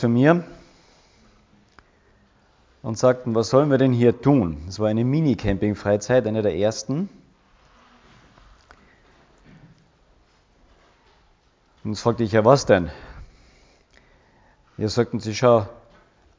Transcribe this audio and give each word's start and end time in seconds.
zu 0.00 0.08
mir 0.08 0.44
und 2.82 2.96
sagten, 2.96 3.34
was 3.34 3.50
sollen 3.50 3.70
wir 3.70 3.76
denn 3.76 3.92
hier 3.92 4.18
tun? 4.18 4.64
Es 4.66 4.78
war 4.78 4.88
eine 4.88 5.04
Mini-Camping-Freizeit, 5.04 6.26
eine 6.26 6.40
der 6.40 6.56
ersten. 6.56 7.10
Und 11.84 11.90
jetzt 11.92 12.00
fragte 12.00 12.24
ich, 12.24 12.32
ja 12.32 12.46
was 12.46 12.64
denn? 12.64 12.90
Wir 14.78 14.88
sagten 14.88 15.20
sie, 15.20 15.34
schau, 15.34 15.68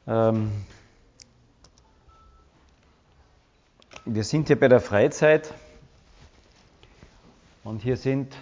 ähm, 0.08 0.50
wir 4.04 4.24
sind 4.24 4.48
hier 4.48 4.58
bei 4.58 4.66
der 4.66 4.80
Freizeit 4.80 5.54
und 7.62 7.80
hier 7.80 7.96
sind, 7.96 8.34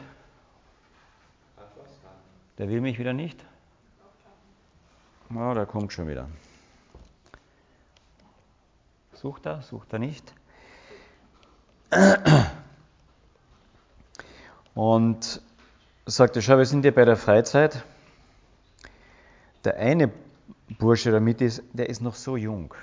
der 2.56 2.70
will 2.70 2.80
mich 2.80 2.98
wieder 2.98 3.12
nicht? 3.12 3.38
Ja, 5.32 5.54
der 5.54 5.64
kommt 5.64 5.92
schon 5.92 6.08
wieder. 6.08 6.28
Sucht 9.12 9.46
er, 9.46 9.62
sucht 9.62 9.92
er 9.92 10.00
nicht. 10.00 10.34
Und 14.74 15.40
sagte, 16.06 16.42
schau, 16.42 16.58
wir 16.58 16.64
sind 16.64 16.82
hier 16.82 16.94
bei 16.94 17.04
der 17.04 17.16
Freizeit. 17.16 17.84
Der 19.62 19.76
eine 19.76 20.10
Bursche, 20.78 21.12
der 21.12 21.20
mit 21.20 21.40
ist, 21.40 21.62
der 21.72 21.88
ist 21.88 22.00
noch 22.00 22.16
so 22.16 22.36
jung. 22.36 22.74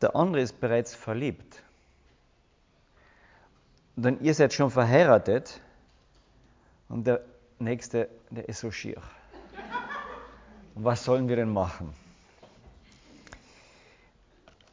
Der 0.00 0.16
andere 0.16 0.42
ist 0.42 0.60
bereits 0.60 0.94
verliebt. 0.94 1.62
Und 3.94 4.02
dann 4.02 4.20
ihr 4.20 4.34
seid 4.34 4.52
schon 4.52 4.70
verheiratet 4.70 5.60
und 6.88 7.06
der 7.06 7.20
nächste, 7.58 8.08
der 8.30 8.48
ist 8.48 8.60
so 8.60 8.70
schier. 8.70 9.00
Was 10.78 11.04
sollen 11.04 11.26
wir 11.30 11.36
denn 11.36 11.54
machen? 11.54 11.94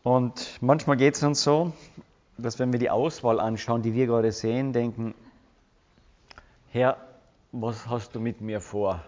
Und 0.03 0.57
manchmal 0.59 0.97
geht 0.97 1.15
es 1.15 1.23
uns 1.23 1.41
so, 1.41 1.71
dass 2.37 2.59
wenn 2.59 2.73
wir 2.73 2.79
die 2.79 2.89
Auswahl 2.89 3.39
anschauen, 3.39 3.83
die 3.83 3.93
wir 3.93 4.07
gerade 4.07 4.33
sehen, 4.33 4.73
denken, 4.73 5.15
Herr, 6.71 6.97
was 7.53 7.87
hast 7.87 8.15
du 8.15 8.19
mit 8.19 8.41
mir 8.41 8.59
vor? 8.59 9.01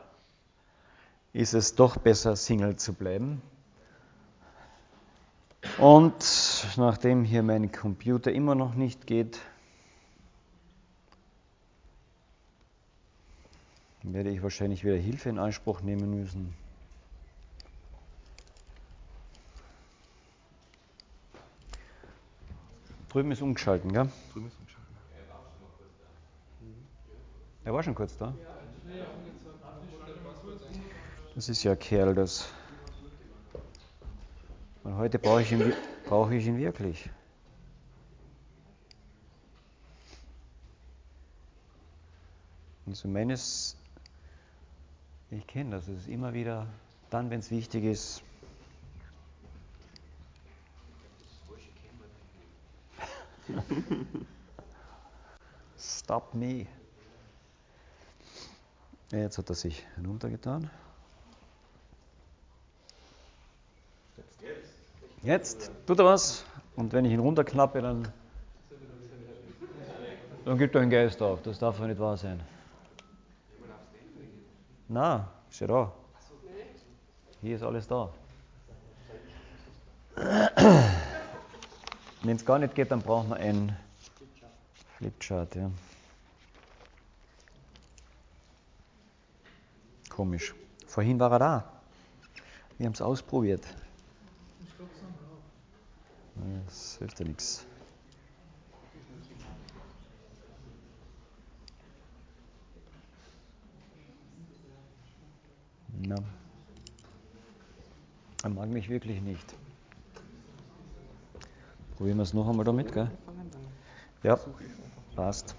Ist 1.34 1.54
es 1.54 1.76
doch 1.76 1.98
besser, 1.98 2.38
Single 2.38 2.78
zu 2.78 2.94
bleiben? 2.94 3.42
Und 5.78 6.16
nachdem 6.78 7.26
hier 7.26 7.44
mein 7.44 7.74
Computer 7.74 8.32
immer 8.32 8.56
noch 8.56 8.74
nicht 8.74 9.06
geht, 9.06 9.42
werde 14.02 14.30
ich 14.30 14.42
wahrscheinlich 14.42 14.86
wieder 14.86 14.96
Hilfe 14.96 15.28
in 15.28 15.40
Anspruch 15.40 15.82
nehmen 15.82 16.10
müssen. 16.18 16.65
Drüben 23.16 23.32
ist 23.32 23.42
umgeschalten, 23.42 23.94
gell? 23.94 24.10
Drüben 24.34 24.48
ist 24.48 24.60
umgeschalten. 24.60 24.94
Er 27.64 27.74
war 27.74 27.82
schon 27.82 27.96
kurz 27.96 28.18
da? 28.18 28.36
Das 31.34 31.48
ist 31.48 31.64
ja 31.64 31.72
ein 31.72 31.80
Kerl, 31.80 32.14
das. 32.14 32.50
Und 34.84 34.98
heute 34.98 35.18
brauche 35.18 35.44
ich 35.44 35.52
ihn, 35.54 35.72
brauche 36.06 36.36
ich 36.36 36.46
ihn 36.46 36.58
wirklich. 36.58 37.10
Also 42.86 43.08
meines, 43.08 43.78
ich 45.32 45.48
kenne 45.48 45.78
das, 45.78 45.88
es 45.88 46.00
ist 46.00 46.10
immer 46.10 46.34
wieder 46.34 46.68
dann, 47.10 47.30
wenn 47.30 47.40
es 47.40 47.50
wichtig 47.50 47.86
ist, 47.86 48.25
Stop 55.78 56.34
me. 56.34 56.68
Jetzt 59.12 59.38
hat 59.38 59.50
er 59.50 59.56
sich 59.56 59.86
hinuntergetan. 59.96 60.70
Jetzt 65.22 65.72
tut 65.88 66.00
er 66.00 66.06
was 66.06 66.46
und 66.76 66.94
wenn 66.94 67.06
ich 67.06 67.12
ihn 67.12 67.20
runterknappe, 67.20 67.82
dann, 67.82 68.08
dann 70.46 70.58
gibt 70.58 70.76
er 70.76 70.82
einen 70.82 70.92
Geist 70.92 71.22
auf. 71.22 71.42
Das 71.42 71.58
darf 71.58 71.80
ja 71.80 71.88
nicht 71.88 72.00
wahr 72.00 72.18
sein. 72.18 72.42
Na, 74.88 75.32
ja 75.52 75.68
da. 75.68 75.92
Hier 77.42 77.56
ist 77.56 77.64
alles 77.64 77.88
da. 77.88 78.10
Wenn 82.26 82.38
es 82.38 82.46
gar 82.46 82.58
nicht 82.58 82.74
geht, 82.74 82.90
dann 82.90 83.02
brauchen 83.04 83.30
wir 83.30 83.36
ein 83.36 83.78
Flipchart. 84.98 85.56
Ja. 85.56 85.70
Komisch. 90.10 90.56
Vorhin 90.88 91.20
war 91.20 91.32
er 91.34 91.40
da. 91.40 91.72
Wir 92.80 92.88
haben 92.88 92.94
es 92.94 93.02
ausprobiert. 93.02 93.64
Das 96.66 96.98
hilft 96.98 97.20
ja 97.20 97.28
nichts. 97.28 97.64
Na, 106.02 106.16
er 108.44 108.50
mag 108.50 108.70
mich 108.70 108.90
wirklich 108.90 109.22
nicht. 109.22 109.56
Probieren 111.98 112.18
wir 112.18 112.24
es 112.24 112.34
noch 112.34 112.50
einmal 112.50 112.66
damit, 112.66 112.92
gell? 112.92 113.10
Ja, 114.22 114.38
passt. 115.16 115.56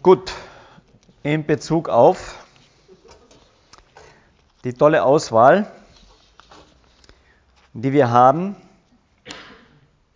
Gut, 0.00 0.32
in 1.24 1.44
Bezug 1.44 1.88
auf 1.88 2.46
die 4.62 4.72
tolle 4.74 5.02
Auswahl, 5.02 5.70
die 7.72 7.92
wir 7.92 8.10
haben, 8.10 8.54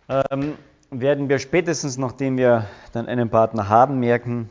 ähm, 0.07 0.57
werden 0.89 1.27
wir 1.27 1.39
spätestens, 1.39 1.97
nachdem 1.97 2.37
wir 2.37 2.69
dann 2.93 3.07
einen 3.07 3.29
Partner 3.29 3.67
haben, 3.67 3.99
merken, 3.99 4.49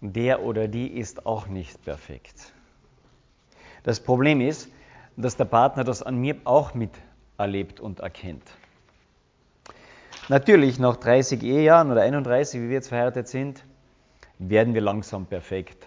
der 0.00 0.42
oder 0.42 0.66
die 0.66 0.88
ist 0.88 1.24
auch 1.24 1.46
nicht 1.46 1.84
perfekt. 1.84 2.52
Das 3.84 4.00
Problem 4.00 4.40
ist, 4.40 4.68
dass 5.16 5.36
der 5.36 5.44
Partner 5.44 5.84
das 5.84 6.02
an 6.02 6.16
mir 6.16 6.36
auch 6.44 6.74
mit 6.74 6.90
erlebt 7.38 7.80
und 7.80 8.00
erkennt. 8.00 8.44
Natürlich, 10.28 10.78
nach 10.78 10.96
30 10.96 11.42
Ehejahren 11.42 11.90
oder 11.90 12.02
31, 12.02 12.60
wie 12.60 12.66
wir 12.66 12.74
jetzt 12.74 12.88
verheiratet 12.88 13.28
sind, 13.28 13.64
werden 14.38 14.74
wir 14.74 14.82
langsam 14.82 15.24
perfekt. 15.24 15.86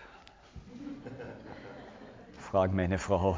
Fragt 2.40 2.74
meine 2.74 2.98
Frau. 2.98 3.38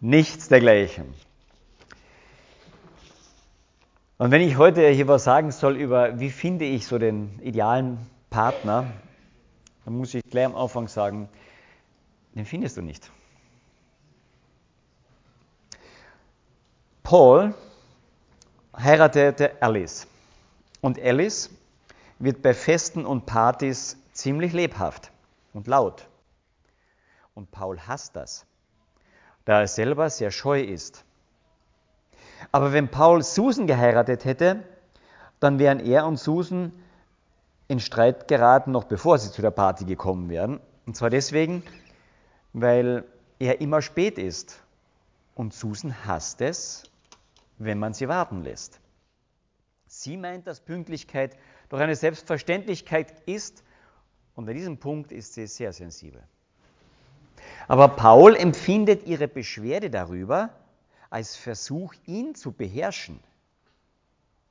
Nichts 0.00 0.48
dergleichen. 0.48 1.12
Und 4.18 4.30
wenn 4.30 4.40
ich 4.40 4.56
heute 4.56 4.88
hier 4.88 5.08
was 5.08 5.24
sagen 5.24 5.50
soll 5.50 5.76
über, 5.76 6.18
wie 6.18 6.30
finde 6.30 6.64
ich 6.64 6.86
so 6.86 6.98
den 6.98 7.38
idealen 7.42 7.98
Partner, 8.30 8.92
dann 9.84 9.94
muss 9.94 10.14
ich 10.14 10.22
gleich 10.24 10.46
am 10.46 10.54
Anfang 10.54 10.88
sagen, 10.88 11.28
den 12.34 12.46
findest 12.46 12.76
du 12.76 12.82
nicht. 12.82 13.10
Paul 17.12 17.52
heiratete 18.74 19.60
Alice. 19.60 20.06
Und 20.80 20.98
Alice 20.98 21.50
wird 22.18 22.40
bei 22.40 22.54
Festen 22.54 23.04
und 23.04 23.26
Partys 23.26 23.98
ziemlich 24.14 24.54
lebhaft 24.54 25.12
und 25.52 25.66
laut. 25.66 26.08
Und 27.34 27.50
Paul 27.50 27.78
hasst 27.80 28.16
das, 28.16 28.46
da 29.44 29.60
er 29.60 29.68
selber 29.68 30.08
sehr 30.08 30.30
scheu 30.30 30.62
ist. 30.62 31.04
Aber 32.50 32.72
wenn 32.72 32.88
Paul 32.88 33.22
Susan 33.22 33.66
geheiratet 33.66 34.24
hätte, 34.24 34.62
dann 35.38 35.58
wären 35.58 35.80
er 35.80 36.06
und 36.06 36.16
Susan 36.16 36.72
in 37.68 37.78
Streit 37.78 38.26
geraten, 38.26 38.72
noch 38.72 38.84
bevor 38.84 39.18
sie 39.18 39.30
zu 39.30 39.42
der 39.42 39.50
Party 39.50 39.84
gekommen 39.84 40.30
wären. 40.30 40.60
Und 40.86 40.96
zwar 40.96 41.10
deswegen, 41.10 41.62
weil 42.54 43.04
er 43.38 43.60
immer 43.60 43.82
spät 43.82 44.16
ist. 44.16 44.62
Und 45.34 45.52
Susan 45.52 46.06
hasst 46.06 46.40
es, 46.40 46.84
wenn 47.64 47.78
man 47.78 47.94
sie 47.94 48.08
warten 48.08 48.42
lässt. 48.42 48.80
Sie 49.86 50.16
meint, 50.16 50.46
dass 50.46 50.60
Pünktlichkeit 50.60 51.36
doch 51.68 51.78
eine 51.78 51.96
Selbstverständlichkeit 51.96 53.12
ist 53.26 53.62
und 54.34 54.48
an 54.48 54.54
diesem 54.54 54.78
Punkt 54.78 55.12
ist 55.12 55.34
sie 55.34 55.46
sehr 55.46 55.72
sensibel. 55.72 56.22
Aber 57.68 57.88
Paul 57.88 58.36
empfindet 58.36 59.06
ihre 59.06 59.28
Beschwerde 59.28 59.90
darüber 59.90 60.50
als 61.10 61.36
Versuch, 61.36 61.94
ihn 62.06 62.34
zu 62.34 62.52
beherrschen. 62.52 63.20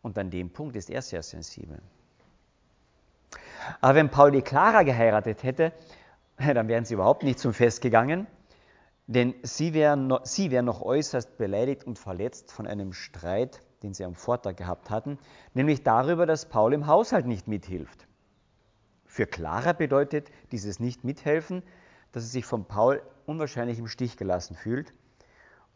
Und 0.01 0.17
an 0.17 0.29
dem 0.29 0.51
Punkt 0.51 0.75
ist 0.75 0.89
er 0.89 1.01
sehr 1.01 1.23
sensibel. 1.23 1.81
Aber 3.79 3.95
wenn 3.95 4.09
Paul 4.09 4.31
die 4.31 4.41
Clara 4.41 4.83
geheiratet 4.83 5.43
hätte, 5.43 5.71
dann 6.37 6.67
wären 6.67 6.85
sie 6.85 6.95
überhaupt 6.95 7.23
nicht 7.23 7.39
zum 7.39 7.53
Fest 7.53 7.81
gegangen, 7.81 8.27
denn 9.07 9.35
sie 9.43 9.73
wären, 9.73 10.07
noch, 10.07 10.25
sie 10.25 10.51
wären 10.51 10.65
noch 10.65 10.81
äußerst 10.81 11.37
beleidigt 11.37 11.83
und 11.85 11.99
verletzt 11.99 12.51
von 12.51 12.67
einem 12.67 12.93
Streit, 12.93 13.61
den 13.83 13.93
sie 13.93 14.05
am 14.05 14.15
Vortag 14.15 14.55
gehabt 14.55 14.89
hatten, 14.89 15.17
nämlich 15.53 15.83
darüber, 15.83 16.25
dass 16.25 16.47
Paul 16.47 16.73
im 16.73 16.87
Haushalt 16.87 17.25
nicht 17.25 17.47
mithilft. 17.47 18.07
Für 19.05 19.25
Clara 19.25 19.73
bedeutet 19.73 20.29
dieses 20.51 20.79
Nicht-Mithelfen, 20.79 21.63
dass 22.11 22.23
sie 22.23 22.29
sich 22.29 22.45
von 22.45 22.65
Paul 22.65 23.01
unwahrscheinlich 23.25 23.79
im 23.79 23.87
Stich 23.87 24.15
gelassen 24.17 24.55
fühlt. 24.55 24.93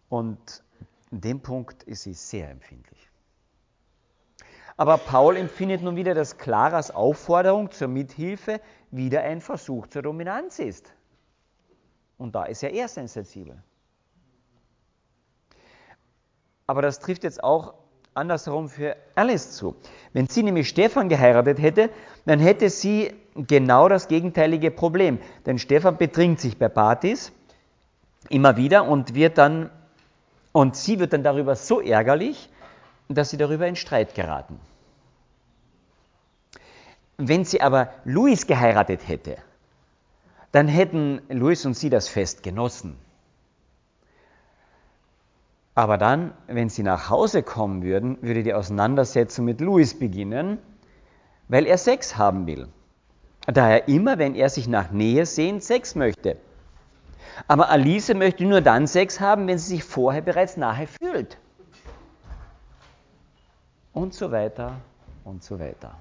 Und 0.07 0.63
in 1.11 1.21
dem 1.21 1.41
Punkt 1.41 1.83
ist 1.83 2.03
sie 2.03 2.13
sehr 2.13 2.49
empfindlich. 2.49 3.09
Aber 4.77 4.97
Paul 4.97 5.37
empfindet 5.37 5.81
nun 5.81 5.95
wieder, 5.95 6.13
dass 6.13 6.37
Claras 6.37 6.91
Aufforderung 6.91 7.71
zur 7.71 7.87
Mithilfe 7.87 8.61
wieder 8.91 9.21
ein 9.21 9.41
Versuch 9.41 9.87
zur 9.87 10.01
Dominanz 10.01 10.59
ist. 10.59 10.94
Und 12.17 12.35
da 12.35 12.45
ist 12.45 12.61
ja 12.61 12.69
er 12.69 12.87
sensibel. 12.87 13.61
Aber 16.67 16.81
das 16.81 16.99
trifft 16.99 17.23
jetzt 17.23 17.43
auch 17.43 17.73
andersherum 18.13 18.69
für 18.69 18.95
Alice 19.15 19.51
zu. 19.51 19.75
Wenn 20.13 20.27
sie 20.27 20.41
nämlich 20.41 20.69
Stefan 20.69 21.09
geheiratet 21.09 21.59
hätte, 21.59 21.89
dann 22.25 22.39
hätte 22.39 22.69
sie 22.69 23.13
genau 23.35 23.89
das 23.89 24.07
gegenteilige 24.07 24.71
Problem. 24.71 25.19
Denn 25.45 25.59
Stefan 25.59 25.97
betrinkt 25.97 26.39
sich 26.39 26.57
bei 26.57 26.69
Partys 26.69 27.31
immer 28.29 28.57
wieder 28.57 28.87
und 28.87 29.13
wird 29.13 29.37
dann 29.37 29.69
und 30.53 30.77
sie 30.77 30.99
wird 30.99 31.11
dann 31.11 31.23
darüber 31.23 31.57
so 31.57 31.81
ärgerlich, 31.81 32.49
dass 33.09 33.29
sie 33.29 33.37
darüber 33.37 33.67
in 33.67 33.75
Streit 33.75 34.15
geraten. 34.15 34.57
Wenn 37.17 37.43
sie 37.43 37.59
aber 37.59 37.89
Louis 38.05 38.47
geheiratet 38.47 39.05
hätte, 39.05 39.35
dann 40.55 40.69
hätten 40.69 41.21
Louis 41.27 41.65
und 41.65 41.73
sie 41.73 41.89
das 41.89 42.07
Fest 42.07 42.41
genossen. 42.41 42.95
Aber 45.73 45.97
dann, 45.97 46.33
wenn 46.47 46.69
sie 46.69 46.81
nach 46.81 47.09
Hause 47.09 47.43
kommen 47.43 47.83
würden, 47.83 48.17
würde 48.21 48.41
die 48.41 48.53
Auseinandersetzung 48.53 49.43
mit 49.43 49.59
Louis 49.59 49.99
beginnen, 49.99 50.59
weil 51.49 51.65
er 51.65 51.77
Sex 51.77 52.15
haben 52.15 52.47
will. 52.47 52.69
Da 53.47 53.69
er 53.69 53.89
immer, 53.89 54.17
wenn 54.17 54.33
er 54.33 54.47
sich 54.47 54.69
nach 54.69 54.91
Nähe 54.91 55.25
sehnt, 55.25 55.61
Sex 55.61 55.93
möchte. 55.93 56.37
Aber 57.49 57.69
Alice 57.69 58.13
möchte 58.13 58.45
nur 58.45 58.61
dann 58.61 58.87
Sex 58.87 59.19
haben, 59.19 59.47
wenn 59.47 59.57
sie 59.57 59.75
sich 59.75 59.83
vorher 59.83 60.21
bereits 60.21 60.55
nahe 60.55 60.87
fühlt. 60.87 61.37
Und 63.91 64.13
so 64.13 64.31
weiter 64.31 64.77
und 65.25 65.43
so 65.43 65.59
weiter. 65.59 65.99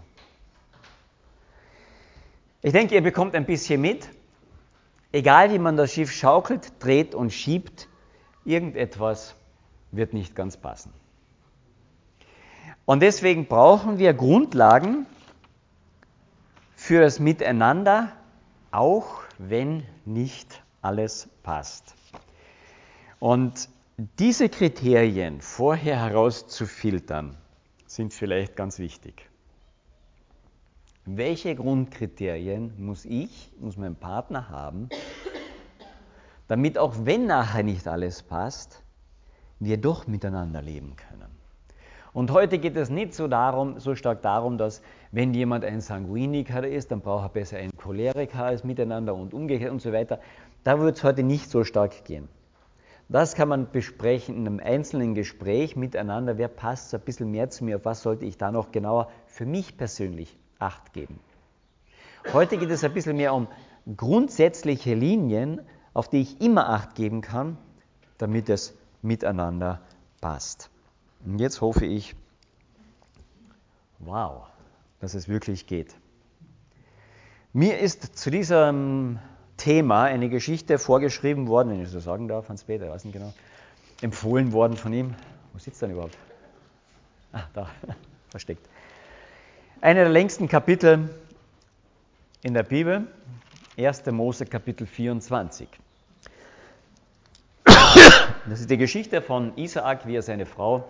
Ich 2.62 2.72
denke, 2.72 2.94
ihr 2.94 3.02
bekommt 3.02 3.34
ein 3.34 3.46
bisschen 3.46 3.80
mit. 3.80 4.08
Egal 5.14 5.52
wie 5.52 5.60
man 5.60 5.76
das 5.76 5.92
Schiff 5.92 6.10
schaukelt, 6.10 6.72
dreht 6.80 7.14
und 7.14 7.32
schiebt, 7.32 7.88
irgendetwas 8.44 9.36
wird 9.92 10.12
nicht 10.12 10.34
ganz 10.34 10.56
passen. 10.56 10.92
Und 12.84 12.98
deswegen 12.98 13.46
brauchen 13.46 13.98
wir 13.98 14.12
Grundlagen 14.12 15.06
für 16.74 17.00
das 17.00 17.20
Miteinander, 17.20 18.10
auch 18.72 19.22
wenn 19.38 19.84
nicht 20.04 20.64
alles 20.82 21.28
passt. 21.44 21.94
Und 23.20 23.68
diese 24.18 24.48
Kriterien 24.48 25.40
vorher 25.40 25.96
herauszufiltern, 25.96 27.36
sind 27.86 28.12
vielleicht 28.12 28.56
ganz 28.56 28.80
wichtig. 28.80 29.30
Welche 31.06 31.54
Grundkriterien 31.54 32.72
muss 32.78 33.04
ich, 33.04 33.52
muss 33.60 33.76
mein 33.76 33.94
Partner 33.94 34.48
haben, 34.48 34.88
damit 36.48 36.78
auch 36.78 36.94
wenn 37.02 37.26
nachher 37.26 37.62
nicht 37.62 37.86
alles 37.86 38.22
passt, 38.22 38.82
wir 39.60 39.76
doch 39.76 40.06
miteinander 40.06 40.62
leben 40.62 40.96
können. 40.96 41.30
Und 42.14 42.30
heute 42.30 42.58
geht 42.58 42.74
es 42.78 42.88
nicht 42.88 43.12
so, 43.12 43.28
darum, 43.28 43.78
so 43.80 43.94
stark 43.94 44.22
darum, 44.22 44.56
dass 44.56 44.80
wenn 45.12 45.34
jemand 45.34 45.66
ein 45.66 45.82
Sanguiniker 45.82 46.66
ist, 46.66 46.90
dann 46.90 47.02
braucht 47.02 47.26
er 47.26 47.28
besser 47.28 47.58
einen 47.58 47.76
Choleriker 47.76 48.42
als 48.42 48.64
miteinander 48.64 49.14
und 49.14 49.34
umgekehrt 49.34 49.72
und 49.72 49.82
so 49.82 49.92
weiter. 49.92 50.20
Da 50.62 50.80
wird 50.80 50.96
es 50.96 51.04
heute 51.04 51.22
nicht 51.22 51.50
so 51.50 51.64
stark 51.64 52.06
gehen. 52.06 52.28
Das 53.10 53.34
kann 53.34 53.48
man 53.48 53.70
besprechen 53.70 54.36
in 54.36 54.46
einem 54.46 54.60
einzelnen 54.60 55.14
Gespräch 55.14 55.76
miteinander. 55.76 56.38
Wer 56.38 56.48
passt 56.48 56.88
so 56.88 56.96
ein 56.96 57.02
bisschen 57.02 57.30
mehr 57.30 57.50
zu 57.50 57.62
mir? 57.64 57.76
Auf 57.76 57.84
was 57.84 58.00
sollte 58.00 58.24
ich 58.24 58.38
da 58.38 58.50
noch 58.50 58.72
genauer 58.72 59.10
für 59.26 59.44
mich 59.44 59.76
persönlich 59.76 60.38
Acht 60.58 60.92
geben? 60.92 61.20
Heute 62.32 62.56
geht 62.58 62.70
es 62.70 62.84
ein 62.84 62.94
bisschen 62.94 63.16
mehr 63.16 63.34
um 63.34 63.48
grundsätzliche 63.96 64.94
Linien, 64.94 65.60
auf 65.92 66.08
die 66.08 66.22
ich 66.22 66.40
immer 66.40 66.68
Acht 66.70 66.94
geben 66.94 67.20
kann, 67.20 67.58
damit 68.18 68.48
es 68.48 68.74
miteinander 69.02 69.80
passt. 70.20 70.70
Und 71.24 71.38
jetzt 71.38 71.60
hoffe 71.60 71.84
ich, 71.84 72.16
wow, 73.98 74.46
dass 75.00 75.14
es 75.14 75.28
wirklich 75.28 75.66
geht. 75.66 75.94
Mir 77.52 77.78
ist 77.78 78.16
zu 78.18 78.30
diesem 78.30 79.18
Thema 79.56 80.04
eine 80.04 80.28
Geschichte 80.28 80.78
vorgeschrieben 80.78 81.46
worden, 81.46 81.70
wenn 81.70 81.82
ich 81.82 81.88
so 81.88 82.00
sagen 82.00 82.26
darf, 82.26 82.48
Hans-Peter, 82.48 82.90
weiß 82.90 83.04
nicht 83.04 83.14
genau, 83.14 83.32
empfohlen 84.02 84.52
worden 84.52 84.76
von 84.76 84.92
ihm. 84.92 85.14
Wo 85.52 85.58
sitzt 85.58 85.82
er 85.82 85.88
denn 85.88 85.96
überhaupt? 85.96 86.18
Ah, 87.32 87.44
da, 87.52 87.68
versteckt. 88.30 88.68
Eine 89.84 90.00
der 90.00 90.08
längsten 90.08 90.48
Kapitel 90.48 91.10
in 92.42 92.54
der 92.54 92.62
Bibel, 92.62 93.06
1. 93.76 94.06
Mose 94.06 94.46
Kapitel 94.46 94.86
24. 94.86 95.68
Das 97.66 98.60
ist 98.60 98.70
die 98.70 98.78
Geschichte 98.78 99.20
von 99.20 99.54
Isaak, 99.58 100.06
wie 100.06 100.16
er 100.16 100.22
seine 100.22 100.46
Frau, 100.46 100.88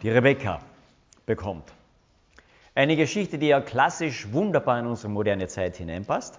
die 0.00 0.10
Rebekka, 0.10 0.60
bekommt. 1.26 1.64
Eine 2.76 2.94
Geschichte, 2.94 3.36
die 3.36 3.48
ja 3.48 3.60
klassisch 3.60 4.32
wunderbar 4.32 4.78
in 4.78 4.86
unsere 4.86 5.08
moderne 5.08 5.48
Zeit 5.48 5.76
hineinpasst. 5.76 6.38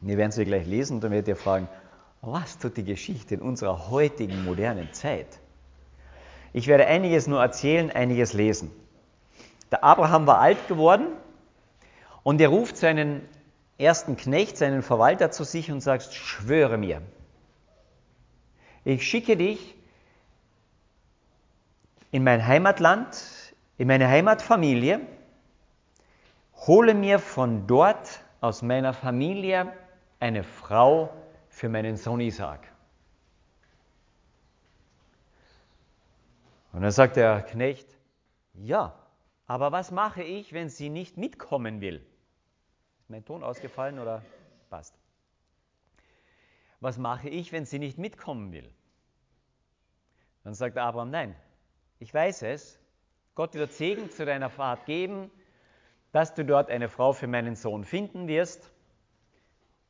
Wir 0.00 0.16
werden 0.16 0.32
sie 0.32 0.44
gleich 0.44 0.66
lesen 0.66 0.94
und 0.94 1.04
dann 1.04 1.12
werdet 1.12 1.28
ihr 1.28 1.36
fragen, 1.36 1.68
was 2.22 2.58
tut 2.58 2.76
die 2.76 2.82
Geschichte 2.82 3.36
in 3.36 3.40
unserer 3.40 3.88
heutigen 3.88 4.44
modernen 4.44 4.92
Zeit? 4.92 5.38
Ich 6.52 6.66
werde 6.66 6.88
einiges 6.88 7.28
nur 7.28 7.40
erzählen, 7.40 7.92
einiges 7.92 8.32
lesen. 8.32 8.72
Der 9.72 9.82
Abraham 9.82 10.26
war 10.26 10.38
alt 10.38 10.68
geworden 10.68 11.06
und 12.22 12.40
er 12.40 12.50
ruft 12.50 12.76
seinen 12.76 13.26
ersten 13.78 14.16
Knecht, 14.16 14.58
seinen 14.58 14.82
Verwalter 14.82 15.30
zu 15.30 15.44
sich 15.44 15.72
und 15.72 15.80
sagt, 15.80 16.12
schwöre 16.12 16.76
mir, 16.76 17.00
ich 18.84 19.08
schicke 19.08 19.36
dich 19.36 19.74
in 22.10 22.22
mein 22.22 22.46
Heimatland, 22.46 23.54
in 23.78 23.88
meine 23.88 24.08
Heimatfamilie, 24.08 25.00
hole 26.66 26.92
mir 26.92 27.18
von 27.18 27.66
dort 27.66 28.20
aus 28.42 28.60
meiner 28.60 28.92
Familie 28.92 29.72
eine 30.20 30.44
Frau 30.44 31.10
für 31.48 31.70
meinen 31.70 31.96
Sohn 31.96 32.20
Isaac. 32.20 32.60
Und 36.72 36.82
dann 36.82 36.90
sagt 36.90 37.16
der 37.16 37.40
Knecht, 37.42 37.88
ja, 38.54 38.94
aber 39.46 39.72
was 39.72 39.90
mache 39.90 40.22
ich, 40.22 40.52
wenn 40.52 40.68
sie 40.68 40.88
nicht 40.88 41.16
mitkommen 41.16 41.80
will? 41.80 42.04
Ist 43.00 43.10
mein 43.10 43.24
Ton 43.24 43.42
ausgefallen 43.42 43.98
oder 43.98 44.24
passt? 44.70 45.02
was 46.82 46.98
mache 46.98 47.28
ich, 47.28 47.52
wenn 47.52 47.64
sie 47.64 47.78
nicht 47.78 47.96
mitkommen 47.96 48.52
will? 48.52 48.68
Dann 50.42 50.52
sagt 50.52 50.76
Abraham, 50.76 51.10
nein, 51.10 51.36
ich 52.00 52.12
weiß 52.12 52.42
es, 52.42 52.80
Gott 53.36 53.54
wird 53.54 53.72
Segen 53.72 54.10
zu 54.10 54.26
deiner 54.26 54.50
Fahrt 54.50 54.84
geben, 54.84 55.30
dass 56.10 56.34
du 56.34 56.44
dort 56.44 56.70
eine 56.70 56.88
Frau 56.88 57.12
für 57.12 57.28
meinen 57.28 57.54
Sohn 57.54 57.84
finden 57.84 58.26
wirst. 58.26 58.72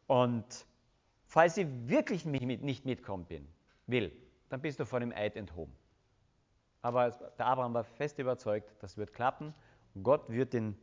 Und 0.06 0.44
falls 1.24 1.54
sie 1.54 1.88
wirklich 1.88 2.26
nicht 2.26 2.84
mitkommen 2.84 3.26
will, 3.86 4.12
dann 4.50 4.60
bist 4.60 4.78
du 4.78 4.84
von 4.84 5.00
dem 5.00 5.12
Eid 5.12 5.34
enthoben. 5.36 5.74
Aber 6.82 7.10
der 7.10 7.46
Abraham 7.46 7.74
war 7.74 7.84
fest 7.84 8.18
überzeugt, 8.18 8.74
das 8.80 8.96
wird 8.96 9.12
klappen. 9.12 9.54
Gott 10.02 10.28
wird 10.28 10.52
ihn 10.54 10.76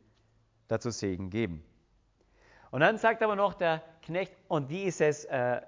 dazu 0.68 0.90
Segen 0.90 1.30
geben. 1.30 1.64
Und 2.70 2.80
dann 2.80 2.96
sagt 2.98 3.22
aber 3.22 3.36
noch 3.36 3.54
der 3.54 3.82
Knecht, 4.02 4.32
und 4.48 4.68
wie 4.70 4.84
ist 4.84 5.00
es, 5.00 5.24
äh, 5.26 5.60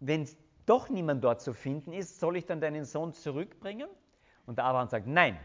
wenn 0.00 0.28
doch 0.66 0.88
niemand 0.88 1.24
dort 1.24 1.40
zu 1.40 1.54
finden 1.54 1.92
ist, 1.92 2.20
soll 2.20 2.36
ich 2.36 2.46
dann 2.46 2.60
deinen 2.60 2.84
Sohn 2.84 3.12
zurückbringen? 3.12 3.88
Und 4.46 4.58
der 4.58 4.66
Abraham 4.66 4.88
sagt, 4.88 5.06
nein, 5.06 5.38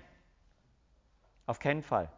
auf 1.45 1.59
keinen 1.59 1.81
Fall. 1.81 2.11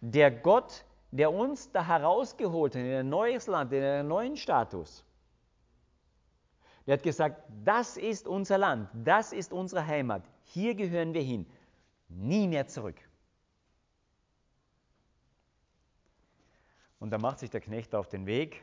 Der 0.00 0.30
Gott, 0.30 0.84
der 1.10 1.32
uns 1.32 1.70
da 1.70 1.86
herausgeholt 1.86 2.74
hat 2.74 2.82
in 2.82 2.92
ein 2.92 3.08
neues 3.08 3.46
Land, 3.46 3.72
in 3.72 3.82
einen 3.82 4.08
neuen 4.08 4.36
Status, 4.36 5.04
der 6.86 6.94
hat 6.94 7.02
gesagt, 7.02 7.42
das 7.64 7.96
ist 7.96 8.26
unser 8.26 8.58
Land, 8.58 8.88
das 8.94 9.32
ist 9.32 9.52
unsere 9.52 9.86
Heimat, 9.86 10.22
hier 10.52 10.74
gehören 10.74 11.14
wir 11.14 11.22
hin, 11.22 11.46
nie 12.08 12.48
mehr 12.48 12.66
zurück. 12.66 12.96
Und 16.98 17.10
da 17.10 17.18
macht 17.18 17.38
sich 17.38 17.50
der 17.50 17.60
Knecht 17.60 17.94
auf 17.94 18.08
den 18.08 18.26
Weg. 18.26 18.62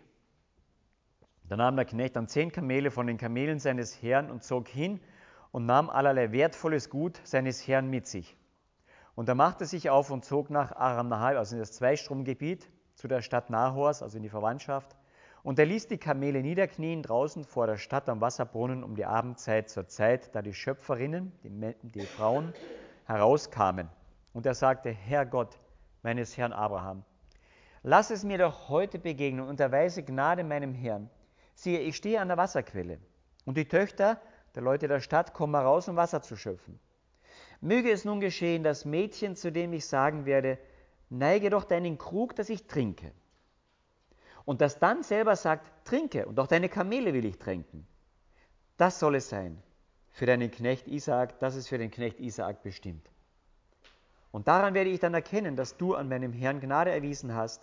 Da 1.46 1.56
nahm 1.56 1.76
der 1.76 1.86
Knecht 1.86 2.16
dann 2.16 2.28
zehn 2.28 2.52
Kamele 2.52 2.92
von 2.92 3.08
den 3.08 3.18
Kamelen 3.18 3.60
seines 3.60 4.02
Herrn 4.02 4.30
und 4.30 4.44
zog 4.44 4.68
hin 4.68 5.00
und 5.52 5.66
nahm 5.66 5.90
allerlei 5.90 6.32
wertvolles 6.32 6.90
Gut 6.90 7.20
seines 7.24 7.68
Herrn 7.68 7.90
mit 7.90 8.06
sich. 8.06 8.38
Und 9.16 9.30
er 9.30 9.36
machte 9.36 9.66
sich 9.66 9.90
auf 9.90 10.12
und 10.12 10.26
zog 10.26 10.50
nach 10.50 10.74
Aram 10.74 11.08
Nahal, 11.08 11.38
also 11.38 11.56
in 11.56 11.60
das 11.60 11.72
Zweistromgebiet, 11.72 12.70
zu 12.96 13.08
der 13.08 13.22
Stadt 13.22 13.50
Nahors, 13.50 14.04
also 14.04 14.18
in 14.18 14.24
die 14.24 14.30
Verwandtschaft. 14.30 14.96
Und 15.48 15.60
er 15.60 15.66
ließ 15.66 15.88
die 15.88 15.98
Kamele 15.98 16.42
niederknien 16.42 17.02
draußen 17.02 17.46
vor 17.46 17.68
der 17.68 17.78
Stadt 17.78 18.10
am 18.10 18.20
Wasserbrunnen 18.20 18.84
um 18.84 18.98
die 18.98 19.06
Abendzeit 19.06 19.70
zur 19.70 19.88
Zeit, 19.88 20.36
da 20.36 20.42
die 20.42 20.54
Schöpferinnen, 20.54 21.32
die, 21.42 21.74
die 21.84 22.06
Frauen, 22.06 22.54
herauskamen. 23.06 23.88
Und 24.34 24.46
er 24.46 24.56
sagte, 24.56 24.90
Herr 24.90 25.26
Gott 25.26 25.58
meines 26.04 26.36
Herrn 26.36 26.52
Abraham, 26.52 27.06
lass 27.82 28.12
es 28.12 28.26
mir 28.26 28.38
doch 28.40 28.68
heute 28.68 29.00
begegnen 29.00 29.48
und 29.48 29.62
erweise 29.62 30.04
Gnade 30.04 30.44
meinem 30.44 30.74
Herrn. 30.74 31.10
Siehe, 31.56 31.80
ich 31.80 31.96
stehe 31.96 32.20
an 32.20 32.28
der 32.28 32.36
Wasserquelle 32.36 33.00
und 33.46 33.56
die 33.56 33.70
Töchter 33.70 34.20
der 34.54 34.64
Leute 34.64 34.90
der 34.90 35.00
Stadt 35.00 35.34
kommen 35.34 35.56
heraus, 35.56 35.88
um 35.88 35.96
Wasser 35.96 36.22
zu 36.22 36.36
schöpfen. 36.36 36.78
Möge 37.62 37.90
es 37.90 38.04
nun 38.04 38.20
geschehen, 38.20 38.64
das 38.64 38.84
Mädchen, 38.84 39.38
zu 39.38 39.54
dem 39.54 39.72
ich 39.72 39.86
sagen 39.86 40.26
werde, 40.26 40.58
neige 41.10 41.50
doch 41.50 41.64
deinen 41.64 41.98
Krug, 41.98 42.36
dass 42.36 42.50
ich 42.50 42.68
trinke. 42.68 43.14
Und 44.48 44.62
das 44.62 44.80
dann 44.80 45.04
selber 45.04 45.36
sagt, 45.36 45.86
trinke, 45.86 46.26
und 46.26 46.40
auch 46.40 46.48
deine 46.48 46.70
Kamele 46.70 47.14
will 47.14 47.26
ich 47.26 47.38
tränken. 47.38 47.86
Das 48.78 48.98
soll 48.98 49.16
es 49.16 49.28
sein 49.28 49.62
für 50.12 50.26
deinen 50.26 50.50
Knecht 50.50 50.88
Isaak, 50.88 51.38
das 51.42 51.58
ist 51.58 51.68
für 51.68 51.78
den 51.78 51.92
Knecht 51.92 52.22
Isaak 52.22 52.64
bestimmt. 52.64 53.12
Und 54.32 54.48
daran 54.48 54.74
werde 54.74 54.90
ich 54.90 55.02
dann 55.02 55.14
erkennen, 55.14 55.58
dass 55.58 55.76
du 55.76 55.96
an 55.96 56.08
meinem 56.08 56.32
Herrn 56.32 56.62
Gnade 56.62 56.92
erwiesen 56.92 57.36
hast. 57.36 57.62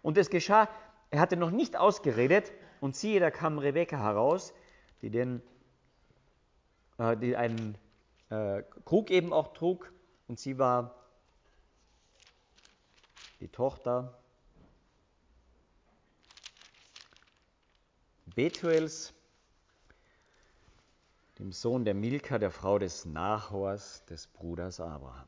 Und 0.00 0.16
es 0.16 0.30
geschah, 0.30 0.70
er 1.10 1.20
hatte 1.20 1.36
noch 1.36 1.50
nicht 1.50 1.76
ausgeredet, 1.76 2.52
und 2.80 2.96
siehe, 2.96 3.20
da 3.20 3.30
kam 3.30 3.58
Rebekka 3.58 3.98
heraus, 3.98 4.54
die, 5.02 5.10
den, 5.10 5.42
äh, 6.96 7.18
die 7.18 7.36
einen 7.36 7.76
äh, 8.30 8.62
Krug 8.86 9.10
eben 9.10 9.34
auch 9.34 9.52
trug, 9.52 9.92
und 10.26 10.40
sie 10.40 10.58
war 10.58 10.94
die 13.40 13.48
Tochter 13.48 14.18
Betuels, 18.38 19.12
dem 21.40 21.50
Sohn 21.50 21.84
der 21.84 21.94
Milka, 21.94 22.38
der 22.38 22.52
Frau 22.52 22.78
des 22.78 23.04
Nahors, 23.04 24.04
des 24.04 24.28
Bruders 24.28 24.78
Abraham. 24.78 25.26